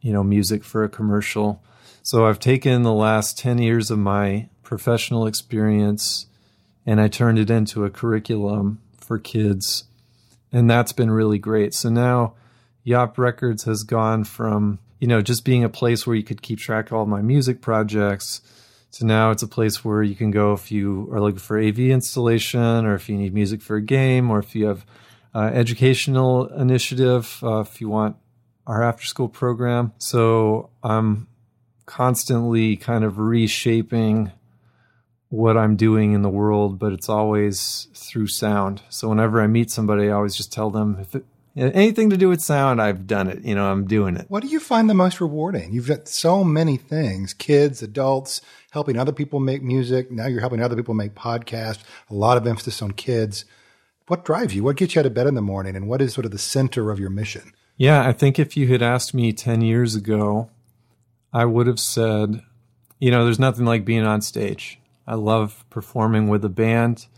you 0.00 0.12
know 0.12 0.24
music 0.24 0.64
for 0.64 0.82
a 0.82 0.88
commercial. 0.88 1.62
So 2.02 2.26
I've 2.26 2.40
taken 2.40 2.82
the 2.82 2.92
last 2.92 3.38
10 3.38 3.58
years 3.58 3.90
of 3.90 3.98
my 3.98 4.48
professional 4.64 5.26
experience 5.26 6.26
and 6.84 7.00
I 7.00 7.06
turned 7.06 7.38
it 7.38 7.50
into 7.50 7.84
a 7.84 7.90
curriculum 7.90 8.80
for 8.98 9.18
kids. 9.18 9.84
And 10.52 10.70
that's 10.70 10.92
been 10.92 11.10
really 11.10 11.38
great. 11.38 11.74
So 11.74 11.88
now 11.88 12.34
Yop 12.84 13.18
Records 13.18 13.64
has 13.64 13.82
gone 13.82 14.24
from, 14.24 14.78
you 14.98 15.06
know, 15.06 15.22
just 15.22 15.44
being 15.44 15.64
a 15.64 15.68
place 15.68 16.06
where 16.06 16.16
you 16.16 16.24
could 16.24 16.42
keep 16.42 16.58
track 16.58 16.86
of 16.86 16.94
all 16.94 17.06
my 17.06 17.22
music 17.22 17.60
projects 17.60 18.40
to 18.92 19.06
now 19.06 19.30
it's 19.30 19.42
a 19.42 19.48
place 19.48 19.84
where 19.84 20.02
you 20.02 20.16
can 20.16 20.30
go 20.30 20.52
if 20.52 20.72
you 20.72 21.08
are 21.12 21.20
looking 21.20 21.38
for 21.38 21.58
AV 21.58 21.78
installation 21.78 22.84
or 22.84 22.94
if 22.94 23.08
you 23.08 23.16
need 23.16 23.32
music 23.32 23.62
for 23.62 23.76
a 23.76 23.82
game 23.82 24.30
or 24.30 24.40
if 24.40 24.54
you 24.54 24.66
have 24.66 24.84
uh, 25.34 25.50
educational 25.52 26.46
initiative, 26.48 27.38
uh, 27.42 27.60
if 27.60 27.80
you 27.80 27.88
want 27.88 28.16
our 28.66 28.82
after 28.82 29.04
school 29.04 29.28
program. 29.28 29.92
So 29.98 30.70
I'm 30.82 31.28
constantly 31.86 32.76
kind 32.76 33.04
of 33.04 33.18
reshaping 33.18 34.32
what 35.30 35.56
I'm 35.56 35.76
doing 35.76 36.12
in 36.12 36.22
the 36.22 36.28
world, 36.28 36.78
but 36.78 36.92
it's 36.92 37.08
always 37.08 37.88
through 37.94 38.26
sound. 38.26 38.82
So 38.88 39.08
whenever 39.08 39.40
I 39.40 39.46
meet 39.46 39.70
somebody, 39.70 40.08
I 40.08 40.12
always 40.12 40.36
just 40.36 40.52
tell 40.52 40.70
them 40.70 40.98
if 41.00 41.14
it, 41.14 41.24
anything 41.56 42.10
to 42.10 42.16
do 42.16 42.28
with 42.28 42.42
sound, 42.42 42.82
I've 42.82 43.06
done 43.06 43.28
it. 43.28 43.44
You 43.44 43.54
know, 43.54 43.70
I'm 43.70 43.86
doing 43.86 44.16
it. 44.16 44.26
What 44.28 44.42
do 44.42 44.48
you 44.48 44.60
find 44.60 44.90
the 44.90 44.94
most 44.94 45.20
rewarding? 45.20 45.72
You've 45.72 45.88
got 45.88 46.08
so 46.08 46.42
many 46.42 46.76
things 46.76 47.32
kids, 47.32 47.80
adults, 47.80 48.40
helping 48.72 48.98
other 48.98 49.12
people 49.12 49.38
make 49.40 49.62
music. 49.62 50.10
Now 50.10 50.26
you're 50.26 50.40
helping 50.40 50.62
other 50.62 50.76
people 50.76 50.94
make 50.94 51.14
podcasts, 51.14 51.82
a 52.10 52.14
lot 52.14 52.36
of 52.36 52.46
emphasis 52.46 52.82
on 52.82 52.90
kids. 52.92 53.44
What 54.08 54.24
drives 54.24 54.54
you? 54.54 54.64
What 54.64 54.76
gets 54.76 54.96
you 54.96 55.00
out 55.00 55.06
of 55.06 55.14
bed 55.14 55.28
in 55.28 55.34
the 55.34 55.42
morning? 55.42 55.76
And 55.76 55.88
what 55.88 56.02
is 56.02 56.12
sort 56.12 56.24
of 56.24 56.32
the 56.32 56.38
center 56.38 56.90
of 56.90 56.98
your 56.98 57.10
mission? 57.10 57.52
Yeah, 57.76 58.06
I 58.06 58.12
think 58.12 58.40
if 58.40 58.56
you 58.56 58.66
had 58.66 58.82
asked 58.82 59.14
me 59.14 59.32
10 59.32 59.60
years 59.60 59.94
ago, 59.94 60.50
I 61.32 61.44
would 61.44 61.68
have 61.68 61.78
said, 61.78 62.42
you 62.98 63.12
know, 63.12 63.24
there's 63.24 63.38
nothing 63.38 63.64
like 63.64 63.84
being 63.84 64.04
on 64.04 64.20
stage. 64.20 64.80
I 65.10 65.14
love 65.14 65.64
performing 65.70 66.28
with 66.28 66.44
a 66.44 66.48
band, 66.48 67.08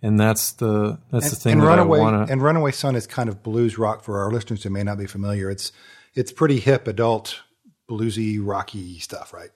and 0.00 0.18
that's 0.18 0.52
the 0.52 0.98
that's 1.10 1.26
and, 1.26 1.32
the 1.32 1.36
thing 1.36 1.52
and 1.52 1.60
that 1.60 1.66
Runaway, 1.66 1.98
I 1.98 2.02
want 2.02 2.26
to. 2.26 2.32
And 2.32 2.40
Runaway 2.40 2.70
Sun 2.72 2.96
is 2.96 3.06
kind 3.06 3.28
of 3.28 3.42
blues 3.42 3.76
rock 3.76 4.02
for 4.02 4.18
our 4.20 4.30
listeners 4.30 4.62
who 4.62 4.70
may 4.70 4.82
not 4.82 4.96
be 4.96 5.04
familiar. 5.04 5.50
It's 5.50 5.70
it's 6.14 6.32
pretty 6.32 6.60
hip, 6.60 6.88
adult, 6.88 7.42
bluesy, 7.90 8.38
rocky 8.40 8.98
stuff, 9.00 9.34
right? 9.34 9.50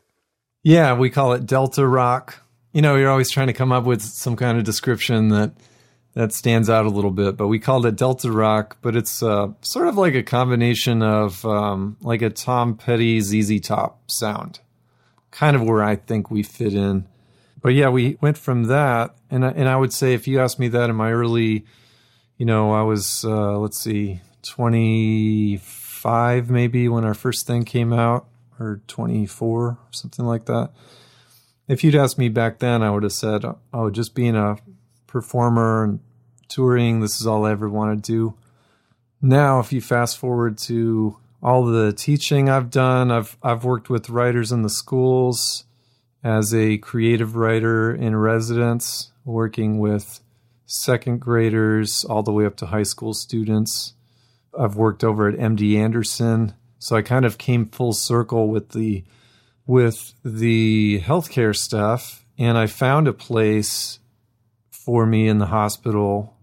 Yeah, 0.63 0.93
we 0.93 1.09
call 1.09 1.33
it 1.33 1.47
Delta 1.47 1.87
rock. 1.87 2.43
You 2.75 2.83
know, 2.83 2.97
you're 2.97 3.09
always 3.09 3.31
trying 3.31 3.47
to 3.47 3.55
come 3.55 3.73
up 3.73 3.85
with 3.85 4.03
some 4.03 4.37
kind 4.37 4.59
of 4.59 4.65
description 4.65 5.31
that 5.31 5.53
that 6.13 6.35
stands 6.35 6.69
out 6.69 6.85
a 6.85 6.91
little 6.91 7.13
bit, 7.13 7.39
but 7.39 7.49
we 7.49 7.59
called 7.59 7.87
it 7.87 7.97
Delta 7.97 8.31
rock. 8.31 8.77
But 8.83 8.95
it's 8.95 9.23
uh, 9.23 9.53
sort 9.63 9.89
of 9.89 9.97
like 9.97 10.15
a 10.15 10.23
combination 10.23 11.03
of 11.03 11.47
um, 11.47 11.97
like 12.03 12.21
a 12.21 12.29
Tom 12.29 12.77
Petty 12.77 13.23
ZZ 13.23 13.59
Top 13.63 14.11
sound, 14.11 14.61
kind 15.31 15.57
of 15.57 15.63
where 15.63 15.83
I 15.83 15.97
think 15.97 16.31
we 16.31 16.43
fit 16.43 16.75
in 16.75 17.07
but 17.63 17.75
yeah, 17.75 17.89
we 17.89 18.17
went 18.21 18.39
from 18.39 18.65
that, 18.65 19.15
and 19.31 19.45
and 19.45 19.69
I 19.69 19.77
would 19.77 19.93
say 19.93 20.15
if 20.15 20.27
you 20.27 20.41
asked 20.41 20.59
me 20.59 20.69
that 20.69 20.91
in 20.91 20.97
my 20.97 21.13
early, 21.13 21.67
you 22.37 22.47
know, 22.47 22.73
I 22.73 22.83
was 22.83 23.25
uh, 23.25 23.59
let's 23.59 23.79
see, 23.79 24.21
twenty 24.43 25.59
five 25.59 26.49
maybe 26.49 26.89
when 26.89 27.05
our 27.05 27.15
first 27.15 27.47
thing 27.47 27.65
came 27.65 27.93
out, 27.93 28.27
or 28.59 28.81
twenty 28.87 29.27
four, 29.27 29.79
something 29.91 30.25
like 30.25 30.47
that. 30.47 30.71
If 31.69 31.85
you'd 31.85 31.95
asked 31.95 32.19
me 32.19 32.29
back 32.29 32.59
then, 32.59 32.83
I 32.83 32.91
would 32.91 33.03
have 33.03 33.13
said, 33.13 33.45
"Oh, 33.73 33.91
just 33.91 34.15
being 34.15 34.37
a 34.37 34.57
performer 35.07 35.85
and 35.85 36.01
touring, 36.49 37.01
this 37.01 37.21
is 37.21 37.27
all 37.27 37.45
I 37.45 37.53
ever 37.53 37.69
want 37.69 38.03
to 38.03 38.13
do." 38.13 38.35
Now, 39.21 39.61
if 39.61 39.71
you 39.71 39.83
fast 39.83 40.17
forward 40.17 40.57
to 40.59 41.19
all 41.43 41.65
the 41.67 41.93
teaching 41.93 42.49
I've 42.49 42.71
done, 42.71 43.11
I've 43.11 43.37
I've 43.43 43.65
worked 43.65 43.91
with 43.91 44.09
writers 44.09 44.51
in 44.51 44.63
the 44.63 44.71
schools 44.71 45.65
as 46.23 46.55
a 46.55 46.79
creative 46.79 47.37
writer 47.37 47.95
in 47.95 48.17
residence, 48.17 49.13
working 49.25 49.79
with 49.79 50.21
second 50.67 51.21
graders 51.21 52.05
all 52.05 52.23
the 52.23 52.33
way 52.33 52.47
up 52.47 52.57
to 52.57 52.67
high 52.67 52.83
school 52.83 53.15
students. 53.15 53.95
I've 54.59 54.77
worked 54.77 55.03
over 55.03 55.29
at 55.29 55.39
MD 55.39 55.77
Anderson, 55.77 56.55
so 56.79 56.97
I 56.97 57.03
kind 57.03 57.25
of 57.25 57.39
came 57.39 57.67
full 57.67 57.93
circle 57.93 58.49
with 58.49 58.71
the 58.71 59.05
with 59.67 60.15
the 60.25 61.01
healthcare 61.01 61.55
stuff, 61.55 62.25
and 62.37 62.59
I 62.59 62.67
found 62.67 63.07
a 63.07 63.13
place 63.13 64.01
for 64.71 65.07
me 65.07 65.29
in 65.29 65.39
the 65.39 65.47
hospital 65.47 66.37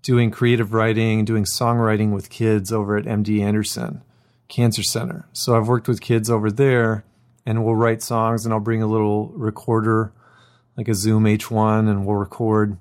doing 0.00 0.30
creative 0.30 0.72
writing, 0.72 1.24
doing 1.24 1.44
songwriting 1.44 2.12
with 2.12 2.30
kids 2.30 2.72
over 2.72 2.96
at 2.96 3.04
MD 3.04 3.40
Anderson 3.40 4.02
Cancer 4.48 4.82
Center. 4.82 5.26
So 5.32 5.56
I've 5.56 5.68
worked 5.68 5.88
with 5.88 6.00
kids 6.00 6.30
over 6.30 6.50
there 6.50 7.04
and 7.46 7.64
we'll 7.64 7.76
write 7.76 8.02
songs 8.02 8.44
and 8.44 8.52
I'll 8.52 8.60
bring 8.60 8.82
a 8.82 8.86
little 8.86 9.28
recorder 9.28 10.12
like 10.76 10.88
a 10.88 10.94
Zoom 10.94 11.24
H1 11.24 11.88
and 11.88 12.06
we'll 12.06 12.16
record 12.16 12.78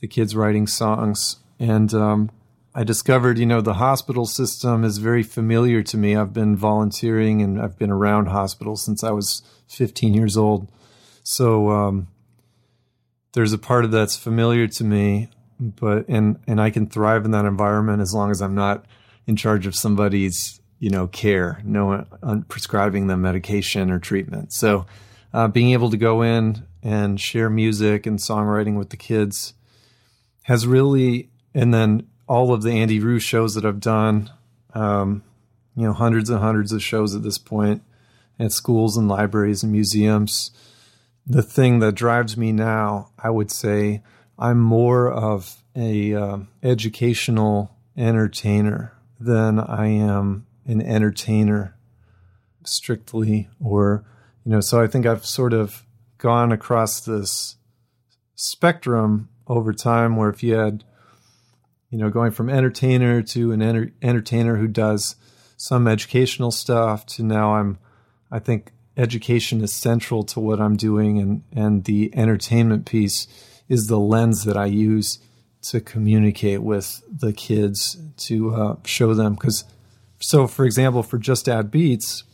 the 0.00 0.08
kids 0.08 0.34
writing 0.34 0.66
songs. 0.66 1.36
And 1.58 1.92
um, 1.94 2.30
I 2.74 2.84
discovered, 2.84 3.38
you 3.38 3.46
know, 3.46 3.60
the 3.60 3.74
hospital 3.74 4.26
system 4.26 4.82
is 4.82 4.98
very 4.98 5.22
familiar 5.22 5.82
to 5.82 5.96
me. 5.96 6.16
I've 6.16 6.32
been 6.32 6.56
volunteering 6.56 7.42
and 7.42 7.60
I've 7.60 7.78
been 7.78 7.90
around 7.90 8.26
hospitals 8.26 8.84
since 8.84 9.04
I 9.04 9.10
was 9.10 9.42
15 9.68 10.14
years 10.14 10.36
old. 10.36 10.68
So 11.22 11.70
um, 11.70 12.08
there's 13.32 13.52
a 13.52 13.58
part 13.58 13.84
of 13.84 13.90
that's 13.90 14.16
familiar 14.16 14.66
to 14.66 14.84
me, 14.84 15.28
but 15.60 16.08
and 16.08 16.38
and 16.46 16.60
I 16.60 16.70
can 16.70 16.86
thrive 16.88 17.24
in 17.24 17.30
that 17.30 17.44
environment 17.44 18.02
as 18.02 18.12
long 18.12 18.30
as 18.30 18.42
I'm 18.42 18.54
not 18.54 18.84
in 19.26 19.36
charge 19.36 19.66
of 19.66 19.76
somebody's 19.76 20.60
you 20.82 20.90
know, 20.90 21.06
care, 21.06 21.62
no 21.64 22.04
prescribing 22.48 23.06
them 23.06 23.22
medication 23.22 23.88
or 23.88 24.00
treatment. 24.00 24.52
So, 24.52 24.84
uh, 25.32 25.46
being 25.46 25.70
able 25.70 25.90
to 25.90 25.96
go 25.96 26.22
in 26.22 26.66
and 26.82 27.20
share 27.20 27.48
music 27.48 28.04
and 28.04 28.18
songwriting 28.18 28.76
with 28.76 28.90
the 28.90 28.96
kids 28.96 29.54
has 30.42 30.66
really, 30.66 31.30
and 31.54 31.72
then 31.72 32.08
all 32.26 32.52
of 32.52 32.62
the 32.62 32.72
Andy 32.72 32.98
Roo 32.98 33.20
shows 33.20 33.54
that 33.54 33.64
I've 33.64 33.78
done, 33.78 34.28
um, 34.74 35.22
you 35.76 35.84
know, 35.84 35.92
hundreds 35.92 36.28
and 36.28 36.40
hundreds 36.40 36.72
of 36.72 36.82
shows 36.82 37.14
at 37.14 37.22
this 37.22 37.38
point 37.38 37.84
at 38.40 38.50
schools 38.50 38.96
and 38.96 39.06
libraries 39.06 39.62
and 39.62 39.70
museums. 39.70 40.50
the 41.24 41.44
thing 41.44 41.78
that 41.78 41.94
drives 41.94 42.36
me 42.36 42.50
now, 42.50 43.12
I 43.16 43.30
would 43.30 43.52
say 43.52 44.02
I'm 44.36 44.58
more 44.58 45.12
of 45.12 45.62
a 45.76 46.12
uh, 46.12 46.38
educational 46.60 47.70
entertainer 47.96 48.94
than 49.20 49.60
I 49.60 49.86
am 49.86 50.46
an 50.66 50.80
entertainer 50.80 51.76
strictly 52.64 53.48
or 53.62 54.04
you 54.44 54.52
know 54.52 54.60
so 54.60 54.80
I 54.80 54.86
think 54.86 55.06
I've 55.06 55.24
sort 55.24 55.52
of 55.52 55.84
gone 56.18 56.52
across 56.52 57.00
this 57.00 57.56
spectrum 58.34 59.28
over 59.46 59.72
time 59.72 60.16
where 60.16 60.30
if 60.30 60.42
you 60.42 60.54
had 60.54 60.84
you 61.90 61.98
know 61.98 62.10
going 62.10 62.30
from 62.30 62.48
entertainer 62.48 63.22
to 63.22 63.52
an 63.52 63.62
enter- 63.62 63.92
entertainer 64.00 64.56
who 64.56 64.68
does 64.68 65.16
some 65.56 65.86
educational 65.88 66.50
stuff 66.50 67.06
to 67.06 67.22
now 67.22 67.54
I'm 67.54 67.78
I 68.30 68.38
think 68.38 68.72
education 68.96 69.60
is 69.62 69.72
central 69.72 70.22
to 70.24 70.40
what 70.40 70.60
I'm 70.60 70.76
doing 70.76 71.18
and 71.18 71.42
and 71.52 71.84
the 71.84 72.12
entertainment 72.14 72.86
piece 72.86 73.26
is 73.68 73.86
the 73.86 73.98
lens 73.98 74.44
that 74.44 74.56
I 74.56 74.66
use 74.66 75.18
to 75.62 75.80
communicate 75.80 76.62
with 76.62 77.02
the 77.08 77.32
kids 77.32 77.96
to 78.16 78.54
uh, 78.54 78.76
show 78.84 79.14
them 79.14 79.34
because 79.34 79.64
so 80.22 80.46
for 80.46 80.64
example 80.64 81.02
for 81.02 81.18
just 81.18 81.48
add 81.48 81.70
beats 81.70 82.24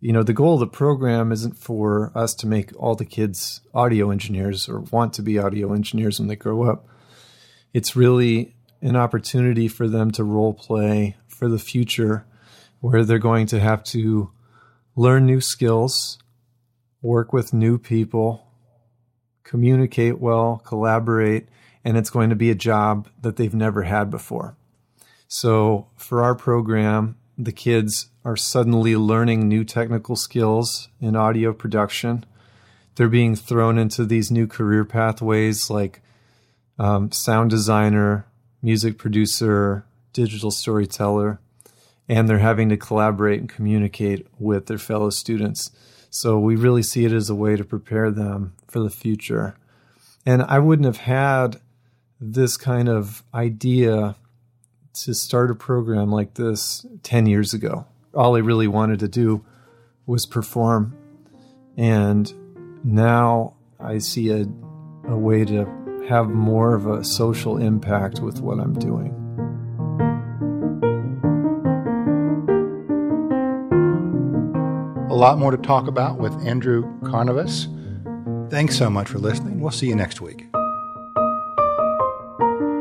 you 0.00 0.12
know 0.12 0.22
the 0.22 0.32
goal 0.32 0.54
of 0.54 0.60
the 0.60 0.66
program 0.66 1.32
isn't 1.32 1.56
for 1.56 2.10
us 2.14 2.34
to 2.34 2.46
make 2.46 2.70
all 2.76 2.94
the 2.94 3.04
kids 3.04 3.60
audio 3.74 4.10
engineers 4.10 4.68
or 4.68 4.80
want 4.80 5.12
to 5.12 5.22
be 5.22 5.38
audio 5.38 5.72
engineers 5.72 6.18
when 6.18 6.28
they 6.28 6.36
grow 6.36 6.64
up 6.64 6.86
it's 7.72 7.96
really 7.96 8.54
an 8.80 8.96
opportunity 8.96 9.68
for 9.68 9.88
them 9.88 10.10
to 10.10 10.24
role 10.24 10.54
play 10.54 11.16
for 11.26 11.48
the 11.48 11.58
future 11.58 12.24
where 12.80 13.04
they're 13.04 13.18
going 13.18 13.46
to 13.46 13.60
have 13.60 13.82
to 13.82 14.30
learn 14.96 15.26
new 15.26 15.40
skills 15.40 16.18
work 17.02 17.32
with 17.32 17.52
new 17.52 17.78
people 17.78 18.46
communicate 19.42 20.18
well 20.18 20.62
collaborate 20.64 21.48
and 21.84 21.96
it's 21.96 22.10
going 22.10 22.30
to 22.30 22.36
be 22.36 22.50
a 22.50 22.54
job 22.54 23.08
that 23.22 23.36
they've 23.36 23.54
never 23.54 23.84
had 23.84 24.10
before. 24.10 24.56
So, 25.30 25.88
for 25.94 26.22
our 26.22 26.34
program, 26.34 27.18
the 27.36 27.52
kids 27.52 28.08
are 28.24 28.36
suddenly 28.36 28.96
learning 28.96 29.46
new 29.46 29.62
technical 29.62 30.16
skills 30.16 30.88
in 31.02 31.14
audio 31.16 31.52
production. 31.52 32.24
They're 32.94 33.10
being 33.10 33.36
thrown 33.36 33.76
into 33.76 34.06
these 34.06 34.30
new 34.30 34.46
career 34.46 34.86
pathways 34.86 35.68
like 35.68 36.00
um, 36.78 37.12
sound 37.12 37.50
designer, 37.50 38.26
music 38.62 38.96
producer, 38.96 39.84
digital 40.14 40.50
storyteller, 40.50 41.40
and 42.08 42.26
they're 42.26 42.38
having 42.38 42.70
to 42.70 42.78
collaborate 42.78 43.40
and 43.40 43.50
communicate 43.50 44.26
with 44.38 44.64
their 44.64 44.78
fellow 44.78 45.10
students. 45.10 45.70
So, 46.08 46.38
we 46.38 46.56
really 46.56 46.82
see 46.82 47.04
it 47.04 47.12
as 47.12 47.28
a 47.28 47.34
way 47.34 47.54
to 47.54 47.64
prepare 47.64 48.10
them 48.10 48.54
for 48.66 48.80
the 48.80 48.88
future. 48.88 49.56
And 50.24 50.42
I 50.42 50.58
wouldn't 50.58 50.86
have 50.86 51.04
had 51.04 51.60
this 52.18 52.56
kind 52.56 52.88
of 52.88 53.22
idea 53.34 54.16
to 55.04 55.14
start 55.14 55.50
a 55.50 55.54
program 55.54 56.10
like 56.10 56.34
this 56.34 56.86
10 57.02 57.26
years 57.26 57.54
ago. 57.54 57.86
All 58.14 58.36
I 58.36 58.40
really 58.40 58.68
wanted 58.68 58.98
to 59.00 59.08
do 59.08 59.44
was 60.06 60.26
perform. 60.26 60.96
And 61.76 62.32
now 62.84 63.54
I 63.78 63.98
see 63.98 64.30
a, 64.30 64.46
a 65.06 65.16
way 65.16 65.44
to 65.44 65.66
have 66.08 66.28
more 66.28 66.74
of 66.74 66.86
a 66.86 67.04
social 67.04 67.58
impact 67.58 68.20
with 68.20 68.40
what 68.40 68.58
I'm 68.58 68.74
doing. 68.74 69.14
A 75.10 75.14
lot 75.14 75.38
more 75.38 75.50
to 75.50 75.58
talk 75.58 75.86
about 75.86 76.18
with 76.18 76.32
Andrew 76.46 76.84
Karnavas. 77.00 77.68
Thanks 78.50 78.76
so 78.76 78.88
much 78.88 79.08
for 79.08 79.18
listening. 79.18 79.60
We'll 79.60 79.70
see 79.70 79.88
you 79.88 79.96
next 79.96 80.20
week. 80.20 80.47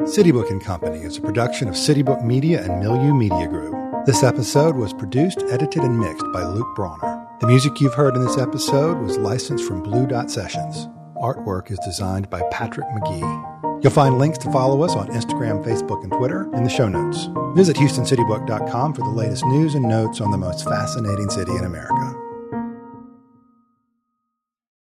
Citybook 0.07 0.49
and 0.49 0.63
Company 0.63 0.99
is 0.99 1.17
a 1.17 1.21
production 1.21 1.67
of 1.67 1.75
Citybook 1.75 2.23
Media 2.23 2.63
and 2.63 2.79
Milieu 2.79 3.13
Media 3.13 3.45
Group. 3.45 3.75
This 4.05 4.23
episode 4.23 4.77
was 4.77 4.93
produced, 4.93 5.43
edited, 5.49 5.83
and 5.83 5.99
mixed 5.99 6.25
by 6.31 6.45
Luke 6.45 6.77
Brawner. 6.77 7.39
The 7.41 7.47
music 7.47 7.81
you've 7.81 7.93
heard 7.93 8.15
in 8.15 8.23
this 8.23 8.37
episode 8.37 8.99
was 8.99 9.17
licensed 9.17 9.65
from 9.65 9.83
Blue 9.83 10.07
Dot 10.07 10.31
Sessions. 10.31 10.87
Artwork 11.17 11.71
is 11.71 11.79
designed 11.79 12.29
by 12.29 12.41
Patrick 12.51 12.87
Magee. 12.93 13.19
You'll 13.83 13.91
find 13.91 14.17
links 14.17 14.37
to 14.39 14.51
follow 14.51 14.81
us 14.81 14.95
on 14.95 15.09
Instagram, 15.09 15.61
Facebook, 15.65 16.01
and 16.03 16.13
Twitter 16.13 16.43
in 16.55 16.63
the 16.63 16.69
show 16.69 16.87
notes. 16.87 17.27
Visit 17.53 17.75
HoustonCityBook.com 17.75 18.93
for 18.93 19.01
the 19.01 19.09
latest 19.09 19.45
news 19.47 19.75
and 19.75 19.83
notes 19.83 20.21
on 20.21 20.31
the 20.31 20.37
most 20.37 20.63
fascinating 20.63 21.29
city 21.29 21.51
in 21.51 21.65
America. 21.65 22.26